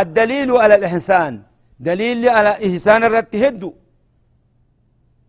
الدليل 0.00 0.50
على 0.62 0.74
الإحسان 0.74 1.42
دليل 1.80 2.28
على 2.28 2.50
إحسان 2.66 3.04
الرد 3.04 3.32
هدو 3.44 3.70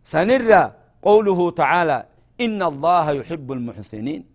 سنرى 0.03 0.63
قوله 1.01 1.39
تعالى 1.61 1.99
إن 2.41 2.63
الله 2.63 3.11
يحب 3.11 3.51
المحسنين. 3.51 4.25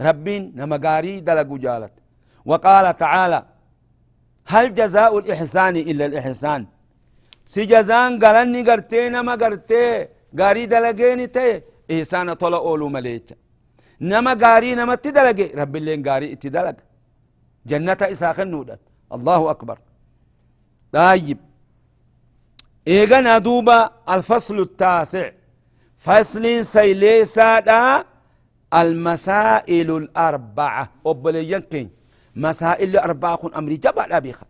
ربين 0.00 0.52
نمقاري 0.56 1.20
دلق 1.20 1.50
جالت. 1.64 1.92
وقال 2.50 2.96
تعالى 2.96 3.40
هل 4.46 4.74
جزاء 4.74 5.18
الإحسان 5.18 5.76
إلا 5.76 6.06
الإحسان؟ 6.06 6.66
سي 7.52 7.64
جزان 7.72 8.18
قالني 8.18 8.62
قرتي 8.68 9.08
نما 9.08 9.34
قرتي 9.42 10.08
قاري 10.38 10.66
دلقيني 10.66 11.26
تي 11.26 11.62
إحسان 11.92 12.32
طلع 12.32 12.58
أولو 12.58 12.88
مليك 12.88 13.28
نما 14.00 14.32
قاري 14.42 14.74
نما 14.74 14.94
تدلقي 14.94 15.46
رب 15.60 15.76
اللين 15.76 16.00
قاري 16.08 16.32
اتدلق 16.32 16.76
جنة 17.66 18.00
إساخ 18.02 18.40
النودا 18.40 18.78
الله 19.16 19.50
أكبر. 19.50 19.78
طيب. 20.92 21.38
إيغانا 22.88 23.38
دوبا 23.38 23.90
الفصل 24.14 24.58
التاسع. 24.60 25.30
فصل 25.98 26.44
سيليسا 26.64 27.60
دا 27.60 28.04
المسائل 28.80 29.88
الأربعة. 30.02 30.84
أبليين 31.06 31.62
كين 31.70 31.90
مسائل 32.36 32.88
الأربعة 32.90 33.34
كن 33.36 33.54
أمري 33.54 33.76
جبع 33.76 34.06
أبيخا. 34.10 34.46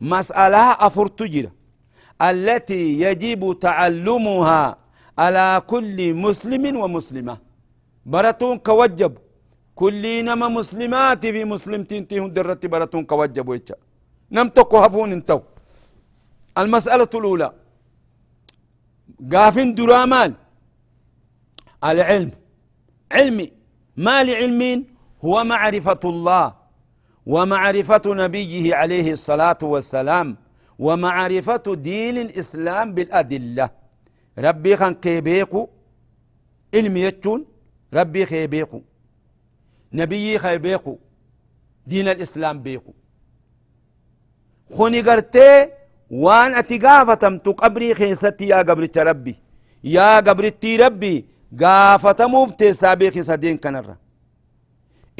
مسألة 0.00 0.64
أفر 0.86 1.06
تجرى 1.06 1.50
التي 2.22 3.00
يجب 3.04 3.58
تعلمها 3.60 4.76
على 5.18 5.62
كل 5.66 6.14
مسلم 6.14 6.64
ومسلمة. 6.76 7.34
براتون 8.06 8.58
كوجب. 8.58 9.12
كل 9.74 10.24
نما 10.24 10.48
مسلمات 10.48 11.26
في 11.26 11.44
مسلمتين 11.44 12.08
تيهن 12.08 12.32
درت 12.32 12.66
براتون 12.66 13.04
كوجب 13.04 13.48
ويتشا 13.48 13.74
نم 14.30 14.50
هفون 14.84 15.12
انتو. 15.12 15.40
المسألة 16.58 17.12
الأولى. 17.14 17.50
قافن 19.32 19.74
درامال 19.74 20.34
العلم. 21.84 22.30
علمي. 23.12 23.52
ما 23.96 24.24
لعلم 24.24 24.86
هو 25.24 25.44
معرفة 25.44 26.00
الله 26.04 26.54
ومعرفة 27.26 28.02
نبيه 28.06 28.74
عليه 28.74 29.12
الصلاة 29.12 29.58
والسلام 29.62 30.36
ومعرفة 30.78 31.74
دين 31.74 32.18
الإسلام 32.18 32.94
بالأدلة. 32.94 33.70
ربي 34.38 34.76
خان 34.76 34.94
كيبيكو. 34.94 35.68
علمي 36.74 37.00
يجون. 37.00 37.44
ربي 37.94 38.26
خي 38.26 38.46
بيقو 38.46 38.80
نبي 39.92 40.38
خي 40.38 40.58
بيقو 40.58 40.98
دين 41.86 42.08
الإسلام 42.08 42.62
بيقو 42.62 42.92
خوني 44.76 45.00
قرتي 45.00 45.70
وان 46.10 46.54
اتقافتم 46.54 47.38
تقبري 47.38 47.94
خيستي 47.94 48.46
يا 48.48 48.58
قبرت 48.58 48.98
ربي 48.98 49.36
يا 49.84 50.20
قبرتي 50.20 50.76
ربي 50.76 51.24
قافتموف 51.60 52.52
تسابيخ 52.52 53.20
سدين 53.20 53.56
كنرة 53.58 53.96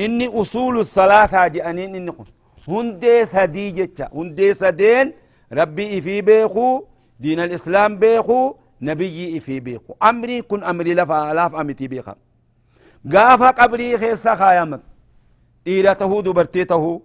إني 0.00 0.26
أصول 0.40 0.80
الثلاثة 0.80 1.46
جأنين 1.46 1.94
إني 1.94 2.10
قل 2.10 2.26
هندي 2.68 3.26
سدي 3.26 3.70
جتشا 3.70 4.08
هندي 4.14 4.54
سدين 4.54 5.12
ربي 5.52 6.00
في 6.00 6.20
بيخو 6.22 6.84
دين 7.20 7.40
الإسلام 7.40 7.98
بيخو 7.98 8.54
نبي 8.82 9.40
في 9.40 9.60
بيخو 9.60 9.94
أمري 10.02 10.42
كن 10.42 10.64
أمري 10.64 10.94
لفا 10.94 11.32
لاف 11.34 11.54
أمتي 11.54 11.88
بيخا 11.88 12.14
قافا 13.12 13.50
قبري 13.50 13.98
خيسا 13.98 14.34
خايامك 14.36 14.80
إيرته 15.66 16.22
دبرتيته 16.22 17.02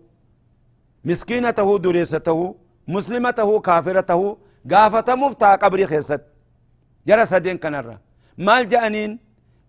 مسكينته 1.06 1.78
دريسته 1.78 2.56
مسلمته 2.88 3.60
كافرته 3.60 4.38
قافة 4.72 5.16
مفتا 5.16 5.56
قبري 5.56 5.88
خيست. 5.88 6.22
جرى 7.08 7.25
سدين 7.25 7.58
كنرة 7.58 8.00
مال 8.38 8.68
جانين 8.68 9.20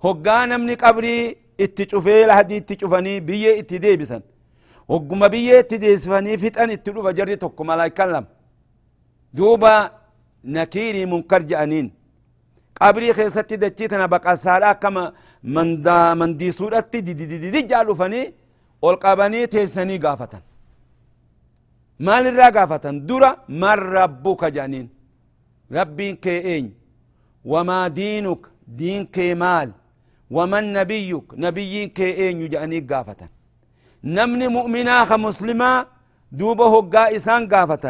هقانا 0.04 0.56
من 0.56 0.74
قبري 0.74 1.36
اتشوفي 1.60 2.26
لهدي 2.26 2.56
بيه 3.20 3.20
بيه 3.20 3.60
دوبا 9.34 9.90
نكيري 10.44 11.06
منكر 11.06 11.42
جانين. 11.42 11.92
قبري 12.80 13.12
خيست 13.12 13.52
بقى 14.06 14.36
سارا 14.36 14.72
كما 14.72 15.12
من 15.42 15.82
دا 15.82 16.14
من 16.14 16.36
دي 16.36 16.50
دي 17.00 17.12
دي 17.12 17.38
دي, 17.38 17.50
دي, 17.50 17.62
جالو 17.62 17.94
مال 22.00 22.26
الرا 22.26 22.48
قافة 22.56 22.84
درا 23.08 23.30
من 23.48 23.78
ربك 23.96 24.42
جانين 24.56 24.86
ربين 25.76 26.14
كي 26.24 26.70
وما 27.52 27.88
دينك 27.88 28.42
دين 28.80 29.02
كي 29.14 29.34
مال 29.34 29.68
ومن 30.36 30.64
نبيك 30.78 31.26
نبي 31.44 31.86
كي 31.96 32.10
اين 32.20 32.40
يجاني 32.42 32.80
قافة 32.90 33.20
نمني 34.04 34.46
مؤمنا 34.56 35.16
مسلما 35.26 35.70
دوبه 36.38 36.66
هقا 36.74 37.02
إسان 37.16 37.42
قافة 37.52 37.84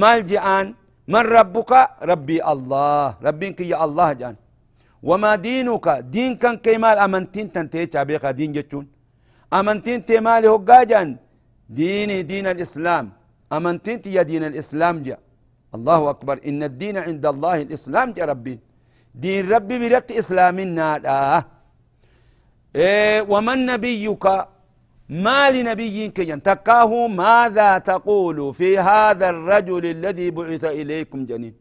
مال 0.00 0.20
جان 0.30 0.66
من 1.12 1.24
ربك 1.36 1.72
ربي 2.10 2.38
الله 2.52 3.06
ربك 3.26 3.58
يا 3.72 3.76
الله 3.84 4.08
جان 4.20 4.34
وما 5.08 5.32
دينك 5.46 5.86
دين 6.14 6.32
كان 6.42 6.56
كيمال 6.64 6.96
أمنتين 7.06 7.46
تنتهي 7.54 8.04
بيخا 8.08 8.30
دين 8.38 8.52
جتون 8.56 8.84
أمنتين 9.58 9.98
تيمالي 10.08 10.48
هقا 10.54 10.78
جان 10.90 11.08
ديني 11.78 12.22
دين 12.30 12.46
الإسلام 12.54 13.06
أمنتين 13.56 14.00
يا 14.16 14.22
دين 14.30 14.44
الإسلام 14.50 14.96
جا. 15.06 15.16
الله 15.76 16.00
أكبر. 16.10 16.36
إن 16.48 16.60
الدين 16.70 16.96
عند 17.06 17.24
الله 17.26 17.56
الإسلام 17.66 18.12
جا 18.16 18.24
ربي. 18.32 18.54
دين 19.22 19.42
ربي 19.52 19.76
برت 19.82 20.08
النار. 20.64 21.00
آه. 21.06 21.44
إيه 22.76 23.20
ومن 23.32 23.58
نبيك؟ 23.66 24.26
ما 25.26 25.50
لنبيك 25.54 26.18
تكاه 26.48 26.92
ماذا 27.22 27.70
تقول 27.78 28.38
في 28.58 28.70
هذا 28.78 29.26
الرجل 29.34 29.84
الذي 29.96 30.30
بعث 30.30 30.64
إليكم 30.80 31.20
جنين؟ 31.30 31.54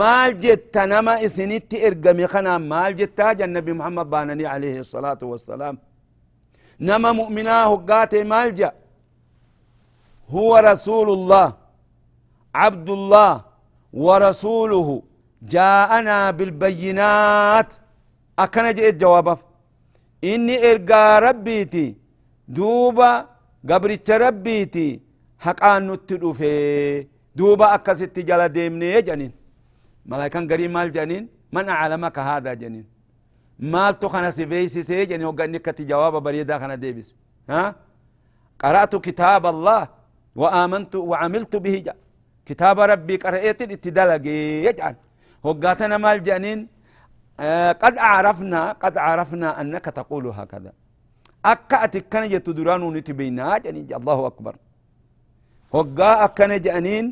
مال 0.00 0.30
جت 0.42 0.76
نما 0.92 1.14
إسنت 1.26 1.70
إرقمي 1.86 2.26
خنا. 2.32 2.58
مال 2.58 2.96
جت 2.98 3.20
النبي 3.46 3.72
محمد 3.72 4.06
بانني 4.10 4.46
عليه 4.46 4.76
الصلاة 4.84 5.22
والسلام. 5.22 5.78
نما 6.80 7.10
مؤمناه 7.20 7.70
قاتي 7.76 8.24
مال 8.24 8.54
جاء 8.54 8.74
هو 10.34 10.56
رسول 10.56 11.08
الله 11.10 11.46
عبد 12.54 12.88
الله 12.98 13.34
ورسوله. 13.92 14.88
جاءنا 15.42 16.30
بالبينات. 16.30 17.70
أكن 18.38 18.66
جئت 18.76 18.94
جوابه. 19.02 19.38
إني 20.24 20.54
إرقى 20.70 21.20
ربيتي. 21.26 21.86
دوبا 22.48 23.10
قبرتش 23.70 24.10
ربيتي. 24.10 25.00
حقان 25.44 25.90
نتدوفي 25.90 27.06
دوبا 27.36 27.74
أكست 27.74 28.18
جل 28.18 28.48
ديمني 28.48 29.02
جنين. 29.02 29.32
ملايكان 30.06 30.52
قريب 30.52 30.70
مال 30.70 30.92
جنين. 30.92 31.28
من 31.52 31.68
أعلمك 31.68 32.18
هذا 32.18 32.54
جنين؟ 32.54 32.86
مال 33.58 33.98
تخنا 33.98 34.30
سيفيسي 34.30 34.82
سي 34.82 35.04
جنين 35.10 35.26
وقال 35.26 35.56
كتي 35.56 35.84
جواب 35.84 36.22
بريدا 36.22 36.58
خنا 36.58 36.74
ديبس. 36.74 37.16
ها؟ 37.50 37.74
قرأت 38.60 38.96
كتاب 38.96 39.46
الله. 39.46 39.95
وآمنت 40.40 40.94
وعملت 41.10 41.54
به 41.64 41.76
جاء 41.86 41.96
كتاب 42.48 42.76
ربي 42.92 43.16
قرأت 43.24 43.60
اتدلق 43.74 44.26
يجعل. 44.66 44.94
هقاتنا 45.46 45.96
مال 46.04 46.18
جانين 46.22 46.60
آه 47.40 47.72
قد 47.82 47.94
عرفنا 47.98 48.60
قد 48.82 48.94
عرفنا 49.06 49.48
أنك 49.60 49.84
تقول 49.84 50.24
هكذا. 50.26 50.72
أكا 51.52 51.76
أتكن 51.84 52.22
يتدران 52.34 52.82
نتبينا 52.96 53.58
جانين 53.64 53.86
الله 54.00 54.18
أكبر. 54.30 54.54
هقا 55.74 56.10
أكن 56.24 56.50
جانين 56.66 57.04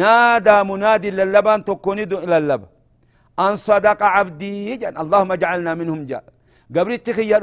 نادى 0.00 0.56
منادي 0.70 1.10
للبان 1.10 1.60
تكوني 1.64 2.02
إلى 2.02 2.36
اللب. 2.38 2.62
أن 3.44 3.56
صدق 3.56 4.00
عبدي 4.02 4.76
جان. 4.80 4.94
اللهم 5.02 5.30
اجعلنا 5.32 5.72
منهم 5.80 6.00
جاء 6.10 6.24
قبل 6.76 6.92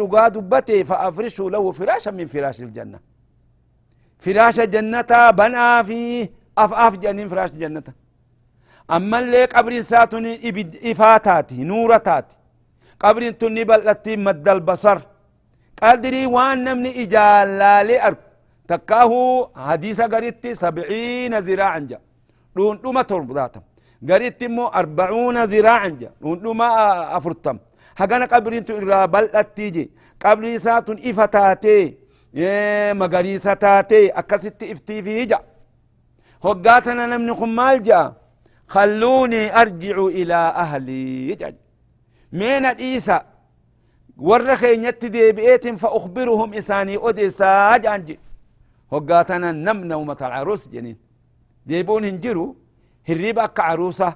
أقاد 0.06 0.36
بتي 0.52 0.84
فأفرشه 0.89 1.45
له 1.54 1.63
فراشا 1.71 2.12
من 2.17 2.28
فراش 2.34 2.60
الجنة. 2.67 3.12
فراش 4.23 4.57
جنة 4.73 5.12
بنا 5.39 5.83
فيه 5.88 6.31
أف 6.63 6.71
أف 6.86 6.93
جنين 7.03 7.27
فراش 7.31 7.51
جنة 7.62 7.88
أما 8.95 9.19
اللي 9.19 9.45
قبر 9.45 9.81
ساتون 9.81 10.25
إفاتاتي 10.91 11.63
نورتاتي. 11.63 12.36
قبر 12.99 13.29
تني 13.29 13.63
بلتي 13.63 14.13
مد 14.25 14.47
البصر. 14.49 14.99
قدري 15.83 16.25
وان 16.25 16.63
نمني 16.63 16.91
إجالالي 17.03 18.07
أرك 18.07 18.19
تكاهو 18.67 19.49
حديث 19.67 20.01
قريتي 20.01 20.55
سبعين 20.55 21.33
ذراعا 21.47 21.79
جا. 21.89 21.99
دون 22.55 22.81
دوما 22.83 23.01
تربضاتم 23.01 23.62
قريتي 24.09 24.47
مو 24.47 24.67
أربعون 24.67 25.38
ذراعا 25.43 25.88
جا. 25.88 26.12
دون 26.21 26.39
دوما 26.41 26.67
أفرتم. 27.17 27.57
هقنا 27.97 28.25
قبر 28.25 28.51
انتو 28.57 28.77
إرى 28.77 29.07
بلتي 29.07 29.69
جي. 29.69 29.91
قبر 30.23 30.57
ساتون 30.57 30.97
إفتاتي 31.09 32.02
مغريسة 32.93 33.54
تاتي 33.54 34.10
أكست 34.10 34.63
افتي 34.63 35.04
في 35.04 35.26
جا 35.26 35.39
هقاتنا 36.43 37.06
نمني 37.06 37.34
خمال 37.34 37.84
جا 37.84 38.13
خلوني 38.67 39.62
أرجع 39.62 39.98
إلى 40.06 40.34
أهلي 40.36 41.36
جا 41.36 41.56
من 42.32 42.65
الإيسا 42.65 43.26
ورخي 44.17 44.78
نت 44.78 45.06
دي 45.06 45.32
بيت 45.32 45.67
فأخبرهم 45.67 46.54
إساني 46.54 46.98
أديسا 47.02 47.78
جانجي 47.78 48.19
هقاتنا 48.93 49.52
نم 49.52 49.84
نومة 49.84 50.17
العروس 50.22 50.67
جنين 50.67 50.98
ديبون 51.65 52.06
هنجرو 52.06 52.56
هريبا 53.10 53.43
أكا 53.43 53.63
عروسة 53.63 54.15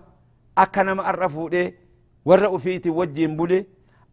أكا 0.58 0.84
نم 0.84 1.00
أرفو 1.00 1.48
دي 1.50 1.76
ورأوا 2.26 2.58
فيتي 2.58 2.90
وجين 2.90 3.36
بولي 3.38 3.66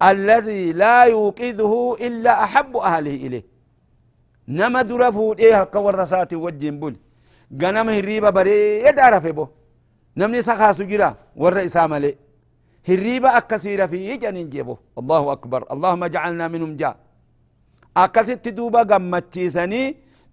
الذي 0.02 0.72
لا 0.72 1.04
يوقظه 1.04 1.94
إلا 2.06 2.44
أحب 2.44 2.76
أهله 2.76 3.14
إليه 3.14 3.53
نما 4.48 4.82
درا 4.82 5.10
فودي 5.10 5.54
هلقا 5.54 5.78
ورساتي 5.80 6.36
وجين 6.36 6.80
بول 6.80 6.96
غنم 7.62 7.88
هريبا 7.88 8.30
بريد 8.30 8.98
عرفه 8.98 9.30
بو 9.30 9.46
نمني 10.16 10.42
سخاسو 10.42 10.84
جرا 10.84 11.16
ور 11.36 11.64
إسامة 11.64 12.14
هريبا 12.88 13.36
أكسير 13.38 13.88
في 13.88 14.16
جنين 14.16 14.48
جيبو 14.48 14.76
الله 15.00 15.32
أكبر 15.32 15.60
اللهم 15.72 16.04
اجعلنا 16.04 16.48
منهم 16.48 16.76
جاء 16.76 16.96
أكست 17.96 18.48
دوبا 18.48 18.82
قمتشيسني 18.90 19.82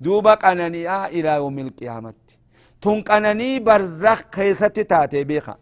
دوبا 0.02 0.34
قنانيا 0.34 0.97
إلى 1.15 1.32
يوم 1.41 1.60
القيامة 1.60 2.13
تون 2.82 3.02
قناني 3.02 3.60
برزخ 3.60 4.19
خيست 4.36 4.80
تاتي 4.91 5.24
بيخا 5.24 5.56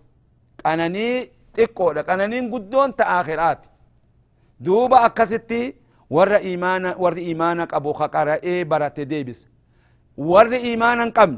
قناني 0.66 1.08
تقود 1.54 1.98
قناني 1.98 2.40
قدون 2.54 2.96
تآخرات 2.96 3.62
دوبا 4.60 4.98
أكستي 6.12 6.16
ور 6.16 6.36
إيمان 6.36 6.86
ور 6.98 7.18
إيمانا 7.18 7.68
أبو 7.74 7.94
خقرة 7.94 8.32
إيه 8.44 8.64
برات 8.64 9.00
ديبس 9.00 9.48
ور 10.18 10.54
إيمانا 10.54 11.06
قم 11.10 11.38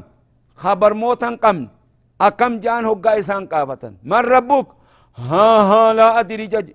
خبر 0.56 0.94
موتا 0.94 1.38
قم 1.42 1.68
أكم 2.20 2.60
جان 2.60 2.84
هقا 2.84 3.18
إسان 3.18 3.46
قابة 3.46 3.92
من 4.04 4.12
ربك 4.12 4.66
ها 5.16 5.48
ها 5.70 5.92
لا 5.92 6.20
أدري 6.20 6.46
جج 6.46 6.70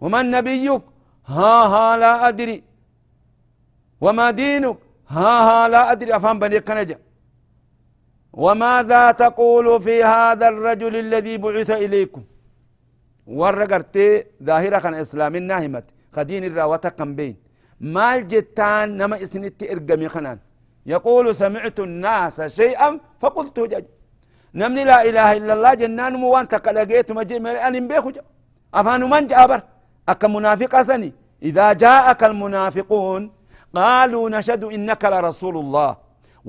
ومن 0.00 0.30
نبيك 0.30 0.82
ها 1.26 1.54
ها 1.72 1.96
لا 1.96 2.28
أدري 2.28 2.62
وما 4.00 4.30
دينك 4.30 4.76
ها 5.08 5.32
ها 5.48 5.68
لا 5.68 5.92
أدري 5.92 6.16
أفهم 6.16 6.38
بني 6.38 6.60
كنجا 6.60 6.98
وماذا 8.32 9.10
تقول 9.10 9.82
في 9.82 10.04
هذا 10.04 10.48
الرجل 10.48 10.96
الذي 10.96 11.38
بعث 11.38 11.70
إليكم 11.70 12.22
warra 13.30 13.66
gartee 13.66 14.26
zaahira 14.42 14.80
kana 14.80 15.00
islaaminaa 15.00 15.60
wata 16.72 16.90
kan 16.90 17.10
beyn 17.18 17.36
maal 17.80 18.20
jettaan 18.32 18.96
nama 18.96 19.16
isinitti 19.18 19.64
ergame 19.74 20.08
kanaan 20.08 20.40
يقول 20.86 21.34
سمعت 21.34 21.78
الناس 21.80 22.36
شيئا 22.60 22.88
فقلت 23.20 23.56
جج 23.72 23.84
نمني 24.54 24.84
لا 24.90 24.98
إله 25.08 25.28
إلا 25.38 25.52
الله 25.56 25.72
جنان 25.74 26.12
مو 26.20 26.28
وانت 26.34 26.54
قلقيت 26.54 27.12
مجي 27.12 27.36
أن 27.36 27.88
بيخو 27.88 28.10
أفانو 28.78 29.06
من 29.12 29.26
جابر؟ 29.26 29.60
أكا 30.08 30.28
منافق 30.28 30.82
سني 30.88 31.12
إذا 31.48 31.66
جاءك 31.84 32.20
المنافقون 32.30 33.22
قالوا 33.76 34.24
نشهد 34.34 34.64
إنك 34.76 35.02
لرسول 35.12 35.56
الله. 35.64 35.90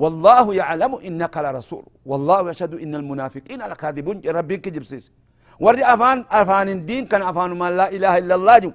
والله 0.02 0.44
يعلم 0.60 0.92
إنك 1.08 1.34
لرسول. 1.44 1.84
والله 2.10 2.38
يشهد 2.50 2.72
إن 2.84 2.92
المنافقين 3.00 3.60
لكاذبون. 3.70 4.16
ربين 4.36 4.60
كجب 4.64 4.82
سيس 4.90 5.12
وري 5.64 5.84
أفان 5.94 6.18
أفان 6.40 6.68
الدين 6.68 7.02
كان 7.10 7.22
أفان 7.30 7.50
ما 7.60 7.68
لا 7.70 7.86
إله 7.96 8.12
إلا 8.22 8.34
الله 8.38 8.56
جو. 8.64 8.72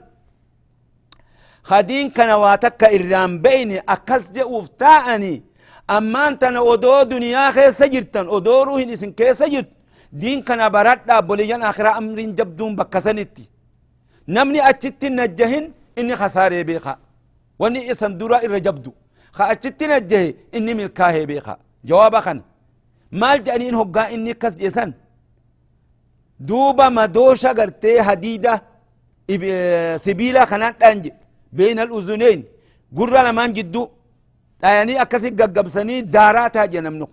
خدين 1.70 2.10
كان 2.16 2.32
واتك 2.44 2.84
إرام 2.96 3.32
بيني 3.46 3.78
أكس 3.80 4.22
جئوف 4.36 4.68
تاعني 4.80 5.44
أما 5.90 6.28
أنت 6.28 6.44
أدو 6.44 7.04
دنيا 7.12 7.52
خير 7.56 7.72
سجرتن 7.72 8.26
أدو 8.36 8.64
روحي 8.64 8.86
نسن 8.86 9.12
كي 9.12 9.34
سجرت. 9.34 9.70
دين 10.12 10.42
كان 10.48 10.70
براد 10.70 11.26
بوليان 11.28 11.62
آخر 11.64 11.88
أمر 11.98 12.20
جبدون 12.38 12.76
بكسنتي. 12.76 13.46
نمني 14.28 14.60
أجت 14.70 15.06
نجهن 15.06 15.66
إني 15.98 16.16
خساري 16.16 16.64
بيخا. 16.64 16.96
واني 17.60 17.92
إسان 17.92 18.18
درا 18.18 18.38
إر 18.46 18.58
جبدو. 18.58 18.92
خا 19.32 19.52
أجت 19.52 19.84
نجه 19.84 20.36
إني 20.56 20.74
ملكاه 20.74 21.24
بيخا. 21.30 21.58
جوابا 21.86 22.20
خان. 22.20 22.42
مال 23.12 23.44
جانين 23.44 23.76
هقا 23.76 24.14
إني 24.14 24.34
كس 24.34 24.56
جسن. 24.56 24.94
دوبا 26.40 26.90
مدوشا 26.90 27.52
قرتي 27.52 28.02
حديدة 28.08 28.64
سبيلا 30.06 30.46
خنان 30.46 30.74
دانجي 30.82 31.14
بين 31.58 31.80
الأذنين. 31.86 32.40
قرر 32.98 33.16
لمان 33.28 33.50
جدو 33.58 33.84
يعني 34.64 34.94
أكسي 35.04 35.30
ققبسني 35.40 35.96
داراتا 36.16 36.66
جنمنو. 36.74 37.08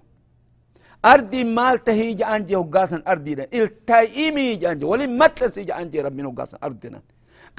أردي 1.13 1.41
مال 1.57 1.77
تهي 1.87 2.15
جانجي 2.21 2.57
هقاسن 2.57 3.03
أردي 3.11 3.33
دا 3.39 3.45
التايمي 3.55 4.57
جانجي 4.63 4.85
ولي 4.93 5.07
متلسي 5.21 5.63
جانجي 5.69 5.99
ربنا 6.07 6.29
هقاسن 6.29 6.59
أردنا 6.65 7.01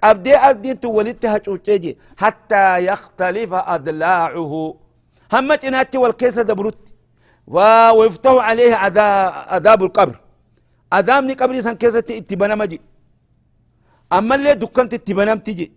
قبدي 0.04 0.34
أردي 0.48 0.74
تو 0.82 0.90
ولدتها 0.98 1.38
تشوشيجي 1.44 1.92
حتى 2.22 2.64
يختلف 2.90 3.52
أضلاعه 3.54 4.54
هم 5.34 5.50
جناتي 5.54 5.98
والكيسة 6.04 6.42
دبرت 6.50 6.84
ويفتح 7.98 8.32
عليه 8.48 8.74
عذاب 9.56 9.84
القبر. 9.84 10.16
أذامني 10.94 11.34
قبري 11.34 11.62
سان 11.62 11.76
كيسة 11.82 12.08
اتبنا 12.10 12.56
مجي 12.56 12.82
أما 14.18 14.36
اللي 14.36 14.54
دكانت 14.64 14.94
اتبنام 14.94 15.40
تجي 15.40 15.72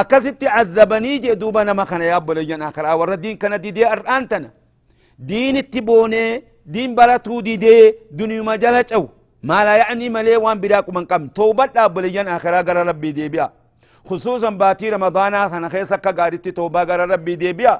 أكست 0.00 0.44
عذبني 0.54 1.18
جي 1.22 1.34
دوبا 1.34 1.62
نما 1.68 1.84
خنا 1.90 2.04
يا 2.04 2.18
بلجن 2.18 2.62
آخر. 2.62 2.84
أور 2.90 3.14
دين 3.14 3.36
كان 3.36 3.60
دي 3.60 3.70
دي 3.70 3.82
أرآنتنا. 3.94 4.50
دين 5.18 5.56
اتبوني 5.56 6.24
دين 6.66 6.94
براتو 6.94 7.40
دي 7.46 7.56
دي 7.56 7.94
دنيا 8.18 8.42
ما 8.42 8.56
جلت 8.56 8.92
أو. 8.92 9.08
ما 9.48 9.64
لا 9.64 9.76
يعني 9.76 10.08
ملي 10.14 10.36
وان 10.36 10.60
براكو 10.60 10.92
من 10.92 11.04
قم 11.10 11.22
توبة 11.28 11.68
لا 11.74 11.86
بلجن 11.86 12.28
آخر 12.28 12.54
أقر 12.60 12.76
ربي 12.90 13.10
دي 13.12 13.28
بيا. 13.28 13.46
خصوصا 14.08 14.50
باتي 14.50 14.90
رمضان 14.90 15.34
خنا 15.50 15.68
خيسا 15.68 15.96
كغارتي 15.96 16.50
توبة 16.50 16.82
أقر 16.82 17.00
ربي 17.14 17.34
دي 17.36 17.52
بيا. 17.52 17.74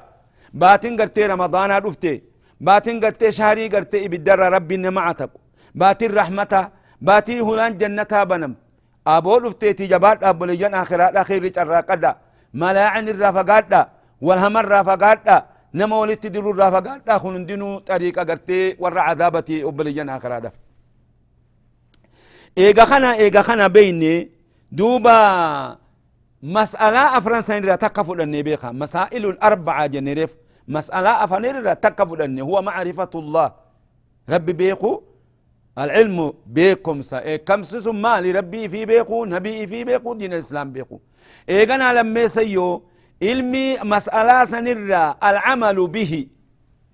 باتين 0.53 1.01
قرتي 1.01 1.25
رمضان 1.25 1.71
رفتي 1.71 2.23
باتين 2.61 2.95
قرتي 3.03 3.31
شهري 3.31 3.67
قرتي 3.73 4.07
بدر 4.07 4.39
ربي 4.55 4.77
نمعتك 4.77 5.31
باتي 5.81 6.05
الرحمة 6.05 6.53
باتي 7.01 7.39
هلان 7.47 7.77
جنتها 7.77 8.23
بنم. 8.23 8.53
أبو 9.07 9.37
لفتيتي 9.39 9.87
جبات 9.87 10.23
أبو 10.23 10.45
لجن 10.45 10.73
آخرات 10.73 11.15
أخير 11.15 11.51
الرقدة 11.57 12.17
ملاعن 12.53 13.09
الرافقات 13.09 13.89
والهم 14.21 14.57
الرافقات 14.57 15.45
نما 15.73 15.95
ولت 15.95 16.27
دلو 16.27 16.51
الرافقات 16.51 17.11
خون 17.21 17.45
دينو 17.45 17.79
طريقة 17.79 18.23
قرتي. 18.23 18.75
ورع 18.79 19.01
عذابتي 19.01 19.63
أبو 19.63 19.83
لجن 19.83 20.09
آخرات. 20.09 20.53
إيغا 22.57 22.85
خنا 22.85 23.13
إيغا 23.13 23.41
خنا 23.41 23.67
بيني. 23.67 24.31
دوبا 24.71 25.19
مسألة 26.43 27.17
أفرنسان 27.17 27.65
را 27.65 27.75
تكفل 27.75 28.21
النبيخة 28.21 28.71
مسائل 28.71 29.25
الأربعة 29.25 29.85
جنريف. 29.85 30.35
مسألة 30.67 31.23
أفنير 31.23 31.73
تكفل 31.73 32.39
هو 32.39 32.61
معرفة 32.61 33.13
الله. 33.15 33.47
ربي 34.29 34.53
بيقو 34.53 35.01
العلم 35.83 36.33
بيكم 36.45 37.01
سا 37.01 37.19
إيه 37.19 37.37
كم 37.47 37.63
سسم 37.63 38.01
ما 38.01 38.21
لربي 38.21 38.69
في 38.69 38.85
بيقو 38.85 39.25
نبي 39.25 39.67
في 39.67 39.83
بيقو 39.83 40.13
دين 40.13 40.33
الإسلام 40.33 40.71
بيقو 40.71 40.99
إيه 41.49 41.67
قنا 41.69 41.93
لما 41.93 42.27
سيو 42.27 42.83
علمي 43.23 43.77
مسألة 43.83 44.45
سنرى 44.45 45.15
العمل 45.29 45.87
به. 45.87 46.27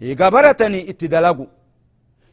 إيه 0.01 0.15
قبرتني 0.19 0.89
اتدلقو 0.89 1.45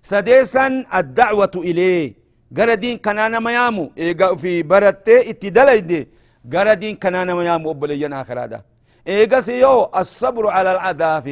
سديسا 0.03 0.67
الدعوة 0.95 1.55
إليه. 1.57 2.15
قرى 2.57 2.77
دين 2.77 2.97
كنانا 2.99 3.39
ميامو. 3.41 3.93
إيه 3.99 4.37
في 4.43 4.63
برت 4.63 5.09
اتدلق 5.09 6.07
قرى 6.53 6.75
دين 6.75 6.97
كنانا 6.97 7.35
ميامو 7.35 7.71
أبلينا 7.71 8.21
آخر 8.21 8.45
هذا 8.45 8.63
إيه 9.07 9.29
قسيو 9.29 9.91
الصبر 9.97 10.45
على 10.57 10.71
العذاب 10.73 11.27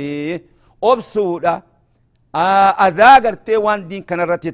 أبسودا. 0.85 1.63
أذا 2.87 3.15
قرتي 3.25 3.57
وان 3.57 3.89
دين 3.89 4.03
كان 4.03 4.21
رتي 4.21 4.53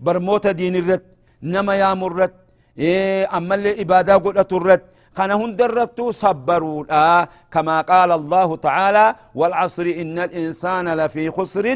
برموت 0.00 0.46
دين 0.46 0.76
الرد 0.76 1.04
نما 1.42 1.74
يا 1.74 1.94
مرد 1.94 2.32
إيه 2.78 3.36
أما 3.36 3.54
اللي 3.54 3.82
إبادة 3.82 4.16
قلت 4.16 4.52
الرد 4.52 4.82
خنا 5.16 5.34
هندرت 5.34 6.00
صبروا 6.00 6.84
آه 6.90 7.28
كما 7.52 7.80
قال 7.80 8.12
الله 8.12 8.56
تعالى 8.56 9.14
والعصر 9.34 9.82
إن 9.82 10.18
الإنسان 10.18 10.86
لفي 10.88 11.30
خسر 11.30 11.66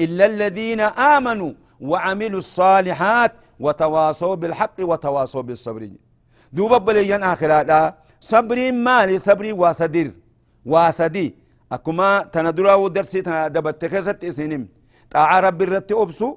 إلا 0.00 0.24
الذين 0.26 0.80
آمنوا 1.14 1.52
وعملوا 1.80 2.38
الصالحات 2.38 3.32
وتواصوا 3.60 4.34
بالحق 4.34 4.78
وتواصوا 4.80 5.42
بالصبر. 5.42 5.82
دوب 6.52 6.72
بليان 6.84 7.22
آخرات. 7.22 7.94
صبري 8.20 8.72
مالي 8.72 9.18
صبري 9.18 9.52
واسدير 9.52 10.08
واسدي. 10.66 11.34
أكما 11.72 12.22
تندرا 12.32 12.74
ودرسي 12.74 13.22
تندبت 13.22 13.84
كيست 13.84 14.24
إسنم 14.24 14.68
طاع 15.10 15.40
رب 15.40 15.62
أبسو. 16.02 16.36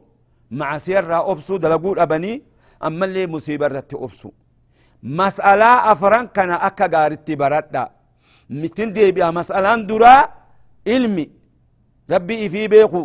مع 0.52 0.78
سيرة 0.78 1.32
أبسو 1.32 1.58
دلقود 1.58 2.00
أبني 2.00 2.44
أما 2.84 3.06
اللي 3.06 3.28
مصيبة 3.28 3.68
رت 3.68 3.94
أبسو. 3.94 4.32
مسألة 5.04 5.92
أفران 5.92 6.28
كان 6.28 6.52
أكا 6.52 6.86
غارتي 6.94 7.36
بردا 7.36 7.84
متن 8.50 8.94
دي 8.94 9.12
بيا 9.12 9.32
مسألة 9.32 9.76
درا 9.90 10.16
علمي. 10.88 11.30
ربي 12.12 12.50
في 12.50 12.68
بيخو 12.68 13.04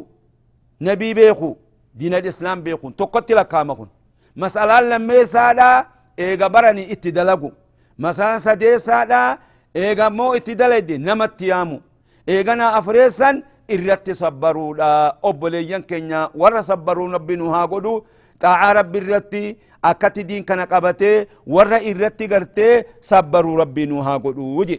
نبي 0.80 1.14
بيخو 1.14 1.56
دين 1.94 2.14
الإسلام 2.14 2.62
بيخو. 2.62 2.90
تقتل 2.90 3.36
لكامكم 3.36 3.88
مسألة 4.36 4.80
لما 4.80 5.14
يسادا 5.14 5.86
إيغا 6.18 6.46
براني 6.46 6.92
اتدلقو 6.92 7.50
مسألة 7.98 8.38
سدي 8.38 8.78
سادا 8.78 9.38
إيغا 9.76 10.08
مو 10.08 10.34
اتدلد 10.34 10.92
نمت 10.92 11.42
يامو. 11.42 11.80
إيغانا 12.28 12.78
أفريسان 12.78 13.42
irratti 13.68 14.14
sabbaruudha. 14.14 15.18
Obboleeyyan 15.22 15.82
keenya 15.82 16.30
warra 16.34 16.62
sabbaruu 16.62 17.08
rabbi 17.12 17.36
nu 17.36 17.50
haa 17.50 17.66
godhu 17.66 18.04
xaacaa 18.42 18.72
rabbi 18.74 18.98
irratti 18.98 19.56
akkatti 19.82 20.24
diin 20.28 20.44
kana 20.44 20.66
qabatee 20.66 21.26
warra 21.46 21.78
irratti 21.80 22.26
gartee 22.28 22.84
sabbaruu 23.00 23.56
rabbi 23.62 23.86
nu 23.86 24.02
haa 24.02 24.18
godhu 24.18 24.64
je 24.68 24.78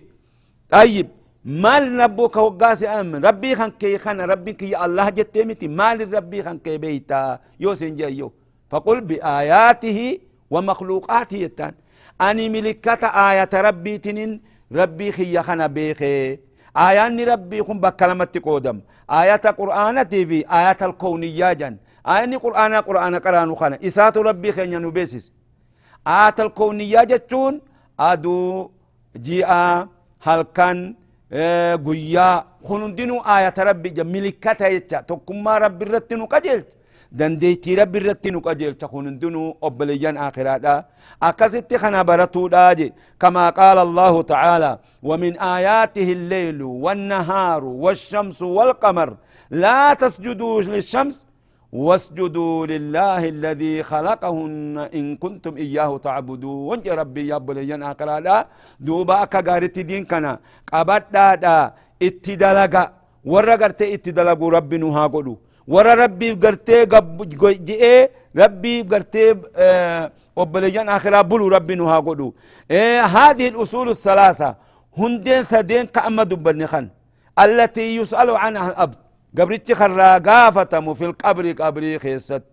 ayyib 0.71 1.07
maal 1.43 1.85
rabbu 1.97 2.29
ka 2.29 2.39
hoggaase 2.41 2.87
am 2.87 3.15
rabbii 3.27 3.55
kan 3.55 3.71
kee 3.79 3.97
kana 3.97 4.25
rabbi 4.27 4.53
kiyya 4.53 4.79
allah 4.85 5.11
jettee 5.15 5.45
miti. 5.45 5.67
Maalin 5.67 6.11
rabbii 6.11 6.43
kan 6.43 6.59
kee 6.59 6.77
beeyta 6.77 7.39
yoo 7.59 7.75
sen 7.75 7.95
jeayyo 7.95 8.31
faqul 8.71 9.01
biaayaatihi 9.01 10.21
wa 10.49 10.61
makluuqaatihi 10.61 11.41
jettaan. 11.41 11.73
Ani 12.19 12.49
milikkata 12.49 13.07
aayata 13.13 13.61
rabbiitinin 13.61 14.41
rabbii 14.71 15.11
kiyya 15.11 15.43
kana 15.43 15.69
beekee 15.69 16.39
آيان 16.77 17.19
ربي 17.31 17.63
كن 17.63 17.79
بكلمة 17.79 18.33
قودم 18.43 18.77
آيات 19.09 19.47
قرآن 19.47 19.97
في 20.09 20.45
آيات 20.59 20.83
الكونية 20.83 21.53
جن. 21.53 21.77
آيان 22.07 22.37
قرآن 22.37 22.73
قرآن 22.87 23.15
قرآن 23.15 23.55
خانا 23.55 23.77
إسات 23.87 24.17
ربي 24.17 24.51
خين 24.51 24.81
نبيسس 24.81 25.33
آيات 26.07 26.39
الكونية 26.39 27.03
جتون 27.03 27.61
أدو 27.99 28.71
جيء 29.25 29.51
هلكن 30.25 30.95
قيا. 31.85 32.29
خنندنو 32.67 33.17
آيات 33.35 33.59
ربي 33.59 33.89
جن. 33.89 34.07
ملكتا 34.13 34.67
يتشا 34.67 35.01
تكما 35.09 35.57
ربي 35.57 35.85
رتنو 35.85 36.25
قجلت. 36.25 36.67
Dandeettii 37.11 37.75
rabbi 37.75 37.97
irratti 37.99 38.31
nu 38.31 38.41
qajeelcha 38.41 38.87
kun 38.87 39.05
hundinuu 39.05 39.55
obboleeyyan 39.61 40.17
aakiraadha 40.17 40.83
akkasitti 41.21 41.77
kana 41.79 42.03
baratuudha 42.03 42.75
je. 42.75 42.91
Kamaa 43.17 43.51
qaala 43.51 43.81
allahu 43.81 44.23
tacaala 44.23 44.79
ومن 45.03 45.37
آياته 45.39 46.07
الليل 46.17 46.61
والنهار 46.63 47.63
والشمس 47.63 48.41
والقمر 48.41 49.09
لا 49.63 49.93
تسجدوا 49.93 50.61
للشمس 50.61 51.15
واسجدوا 51.73 52.65
لله 52.71 53.21
الذي 53.35 53.83
خلقهن 53.83 54.77
إن 54.99 55.05
كنتم 55.23 55.53
إياه 55.57 55.91
تعبدون 55.97 56.79
يا 56.85 56.93
ربي 57.01 57.27
يا 57.31 57.37
بليان 57.37 57.83
أقرادا 57.83 58.45
دوبا 58.79 59.25
كغارتي 59.31 59.83
دين 59.89 60.03
كنا 60.11 60.39
قبدا 60.73 61.35
دا 61.43 61.55
اتدلقا 62.07 62.83
ورا 63.31 63.55
غرتي 63.61 63.85
اتدلقوا 63.95 64.51
ربي 64.57 64.77
نها 64.83 65.07
قدو 65.13 65.35
ورا 65.67 65.93
ربي 65.93 66.31
غرتي 66.43 66.85
جئ 67.67 68.09
ربي 68.41 68.73
غرتي 68.91 69.25
وبليان 70.35 70.89
آخرا 70.89 71.21
بلو 71.21 71.47
ربي 71.47 71.75
نها 71.75 71.99
قدو 71.99 72.33
إيه 72.71 73.05
هذه 73.05 73.47
الأصول 73.47 73.89
الثلاثة 73.89 74.55
هندين 74.97 75.43
سدين 75.43 75.85
كأما 75.85 76.23
دبني 76.23 76.67
خن 76.67 76.89
التي 77.39 77.95
يسأل 77.95 78.29
عنها 78.43 78.67
الأب 78.69 78.93
قبرتي 79.37 79.75
خرا 79.75 80.17
قافتم 80.17 80.93
في 80.93 81.05
القبر 81.05 81.51
قبري 81.51 81.99
خيست 81.99 82.43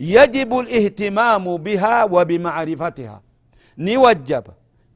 يجب 0.00 0.50
الاهتمام 0.58 1.44
بها 1.56 2.04
وبمعرفتها 2.04 3.16
نوجب 3.78 4.44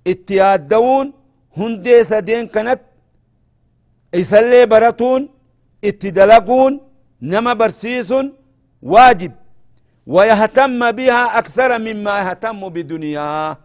اتيادون 0.06 1.12
هندي 1.56 2.04
سدين 2.04 2.46
كانت 2.46 2.80
يسلي 4.14 4.66
براتون 4.66 5.28
اتدلقون 5.84 6.72
نما 7.30 7.52
برسيس 7.60 8.14
واجب 8.82 9.32
ويهتم 10.06 10.80
بها 10.98 11.38
أكثر 11.38 11.70
مما 11.78 12.14
يهتم 12.20 12.60
بدنيا. 12.68 13.56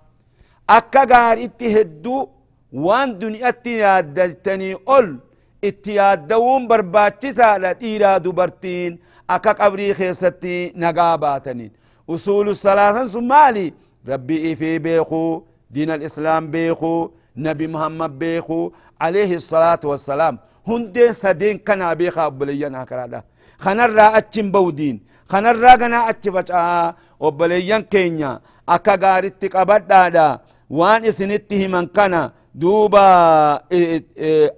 أكا 0.70 1.04
غار 1.12 1.38
اتهدو 1.44 2.30
وان 2.74 3.20
دنيا 3.20 3.52
تيادلتني 3.64 4.74
أول. 4.74 5.20
اتيادوون 5.64 6.68
برباتي 6.68 7.34
سالة 7.34 7.76
إيراد 7.82 8.28
برتين 8.28 9.00
أكا 9.30 9.52
قبري 9.52 9.94
خيستي 9.94 10.74
نقاباتني. 10.76 11.72
أصول 12.10 12.50
الصلاة 12.50 13.06
سمالي. 13.06 13.74
ربي 14.08 14.54
إفي 14.54 14.80
بيخو 14.80 15.44
دين 15.72 15.92
الإسلام 15.92 16.52
بيخو 16.52 17.10
نبي 17.38 17.68
محمد 17.68 18.20
بيخو 18.20 18.72
عليه 19.02 19.36
الصلاة 19.36 19.80
والسلام. 19.84 20.40
Hundeen 20.68 21.14
sadeen 21.14 21.60
kanaa 21.60 21.96
beekaa 21.96 22.28
obboleeyyan 22.32 22.76
akaraadha 22.76 23.24
kanarraa 23.64 24.14
achin 24.20 24.52
bawdiin 24.52 24.98
kanarraa 25.32 25.78
ganaa 25.78 26.06
achi 26.12 26.32
faca'aa 26.32 26.94
obboleeyyan 27.20 27.84
keenya 27.94 28.40
akka 28.68 28.98
gaaritti 28.98 29.50
qabadhaadha 29.56 30.26
waan 30.70 31.06
isinitti 31.10 31.58
himan 31.62 31.88
kana 31.88 32.22
دوبا 32.56 33.06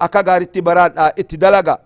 أكا 0.02 0.22
غارتي 0.28 0.62
براد 0.62 0.92
اتدلقا 0.98 1.78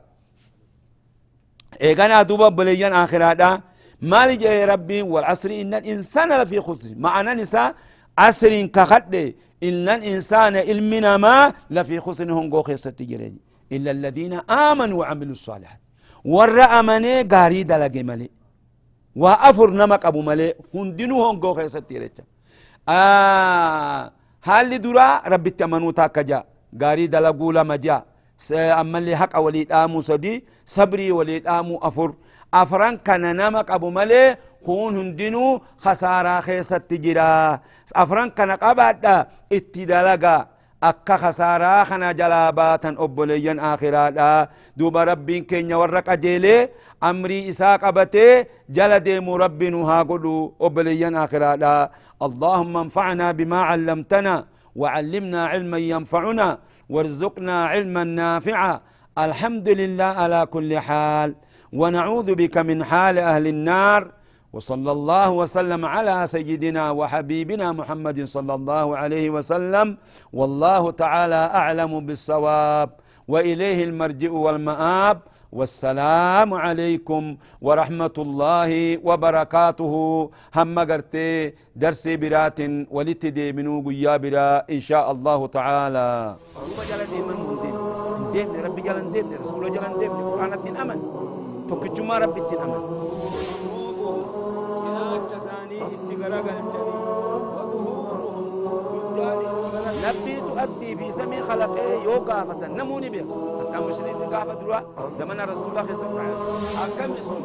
إيغانا 1.81 2.21
دوبا 2.29 2.49
بليان 2.49 2.93
آخرادا 2.93 3.61
مالي 4.01 4.35
جاي 4.35 4.65
ربي 4.65 5.01
والعصر 5.01 5.49
إن 5.61 5.73
الإنسان 5.73 6.29
لفي 6.41 6.59
خسر 6.61 6.89
معنى 6.95 7.33
نساء 7.41 7.75
عصر 8.17 8.53
كخد 8.75 9.13
إن 9.63 9.89
الإنسان 9.89 10.55
إلمنا 10.55 11.17
ما 11.17 11.53
لفي 11.69 11.99
خسر 11.99 12.31
هم 12.31 12.45
قو 12.53 12.61
خيستي 12.63 13.05
جريني 13.05 13.41
إلا 13.71 13.91
الذين 13.91 14.33
آمنوا 14.49 14.99
وعملوا 14.99 15.31
الصالحات 15.31 15.79
ور 16.25 16.59
أمني 16.79 17.13
غاري 17.33 17.63
دلقي 17.63 18.03
ملي 18.03 18.29
وأفر 19.15 19.69
نمك 19.71 20.05
أبو 20.05 20.21
ملي 20.21 20.53
هندنو 20.75 21.23
هم 21.25 21.39
قو 21.39 21.53
خيستي 21.53 22.11
آه 22.89 24.11
haalli 24.45 24.77
duraa 24.77 25.21
rabbitti 25.33 25.63
amanuu 25.65 25.93
taakka 25.99 26.23
jaa 26.29 26.43
gaarii 26.81 27.07
dalaguu 27.13 27.51
lama 27.57 27.77
jaa 27.85 28.01
ammallee 28.81 29.17
haqa 29.21 29.41
walii 29.45 29.65
dhaamuu 29.71 30.01
sadii 30.09 30.43
sabrii 30.75 31.11
walii 31.11 31.39
dhaamuu 31.47 31.79
afur 31.89 32.13
afran 32.61 32.99
kana 33.07 33.33
nama 33.33 33.63
qabu 33.69 33.89
malee 33.97 34.37
kun 34.65 34.95
hundinuu 34.99 35.51
khasaaraa 35.83 36.41
keessatti 36.47 36.97
jira 37.05 37.27
afran 38.03 38.29
kana 38.37 38.57
qabaadha 38.65 39.15
itti 39.57 39.85
dalagaa 39.91 40.41
akka 40.81 41.17
khasaaraa 41.17 41.85
kana 41.89 42.13
jalaa 42.13 42.51
baatan 42.51 42.95
obboleeyyan 42.99 43.59
aakhiraadha 43.59 44.47
duuba 44.77 45.05
rabbiin 45.11 45.45
keenya 45.49 45.77
warra 45.81 46.01
qajeelee 46.01 46.69
amrii 47.01 47.47
isaa 47.51 47.77
qabatee 47.77 48.45
jala 48.69 48.99
deemu 48.99 49.37
rabbi 49.37 49.69
nu 49.71 49.85
haa 49.89 50.03
godhu 50.03 50.53
obboleeyyan 50.59 51.15
aakhiraadha 51.15 51.89
اللهم 52.25 52.73
انفعنا 52.77 53.31
بما 53.31 53.59
علمتنا 53.61 54.35
وعلمنا 54.75 55.41
علما 55.51 55.77
ينفعنا 55.77 56.47
وارزقنا 56.89 57.55
علما 57.65 58.03
نافعا 58.03 58.73
الحمد 59.25 59.67
لله 59.69 60.03
على 60.23 60.39
كل 60.53 60.71
حال 60.79 61.29
ونعوذ 61.73 62.27
بك 62.35 62.55
من 62.57 62.83
حال 62.83 63.19
أهل 63.19 63.47
النار 63.47 64.01
وصلى 64.55 64.91
الله 64.91 65.27
وسلم 65.31 65.81
على 65.85 66.15
سيدنا 66.27 66.91
وحبيبنا 66.91 67.75
محمد 67.75 68.23
صلى 68.23 68.53
الله 68.55 68.97
عليه 68.97 69.29
وسلم. 69.35 69.87
والله 70.33 70.83
تعالى 70.91 71.41
أعلم 71.61 71.91
بالصواب 72.07 72.89
وإليه 73.27 73.83
المرجع 73.83 74.31
والمآب. 74.31 75.17
والسلام 75.55 76.49
عليكم 76.53 77.23
ورحمة 77.61 78.15
الله 78.17 78.71
وبركاته. 79.07 79.93
هم 80.55 80.79
قرتي 80.79 81.53
درسي 81.75 82.13
برات 82.17 82.59
ولتدي 82.91 83.47
منو 83.55 83.83
قيا 83.87 84.17
برا 84.23 84.63
إن 84.71 84.79
شاء 84.79 85.11
الله 85.11 85.39
تعالى. 85.47 86.35
رسول 89.43 89.63
أمن. 89.79 90.99
أمن. 92.63 92.94
نبي 100.05 100.35
تؤدي 100.41 100.95
في 100.95 101.11
سمي 101.17 101.41
خلقه 101.41 102.03
يو 102.03 102.11
قافة 102.11 102.67
نموني 102.67 103.09
بيه 103.09 103.25
حتى 103.59 103.77
مشرين 103.85 104.15
قافة 104.15 104.53
دروا 104.53 104.79
زمن 105.19 105.39
رسول 105.41 105.69
الله 105.69 105.85
صلى 105.87 106.07
الله 106.09 106.21
عليه 106.21 106.33
وسلم. 106.33 106.79
أكم 106.83 107.11
يسون؟ 107.13 107.43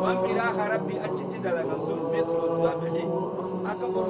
وان 0.00 0.16
براخ 0.22 0.56
ربي 0.74 1.04
أجت 1.04 1.30
دلقا 1.44 1.76
سن 1.86 2.00
مثل 2.12 2.34
الذبح 2.50 2.94
أكبر 3.70 4.06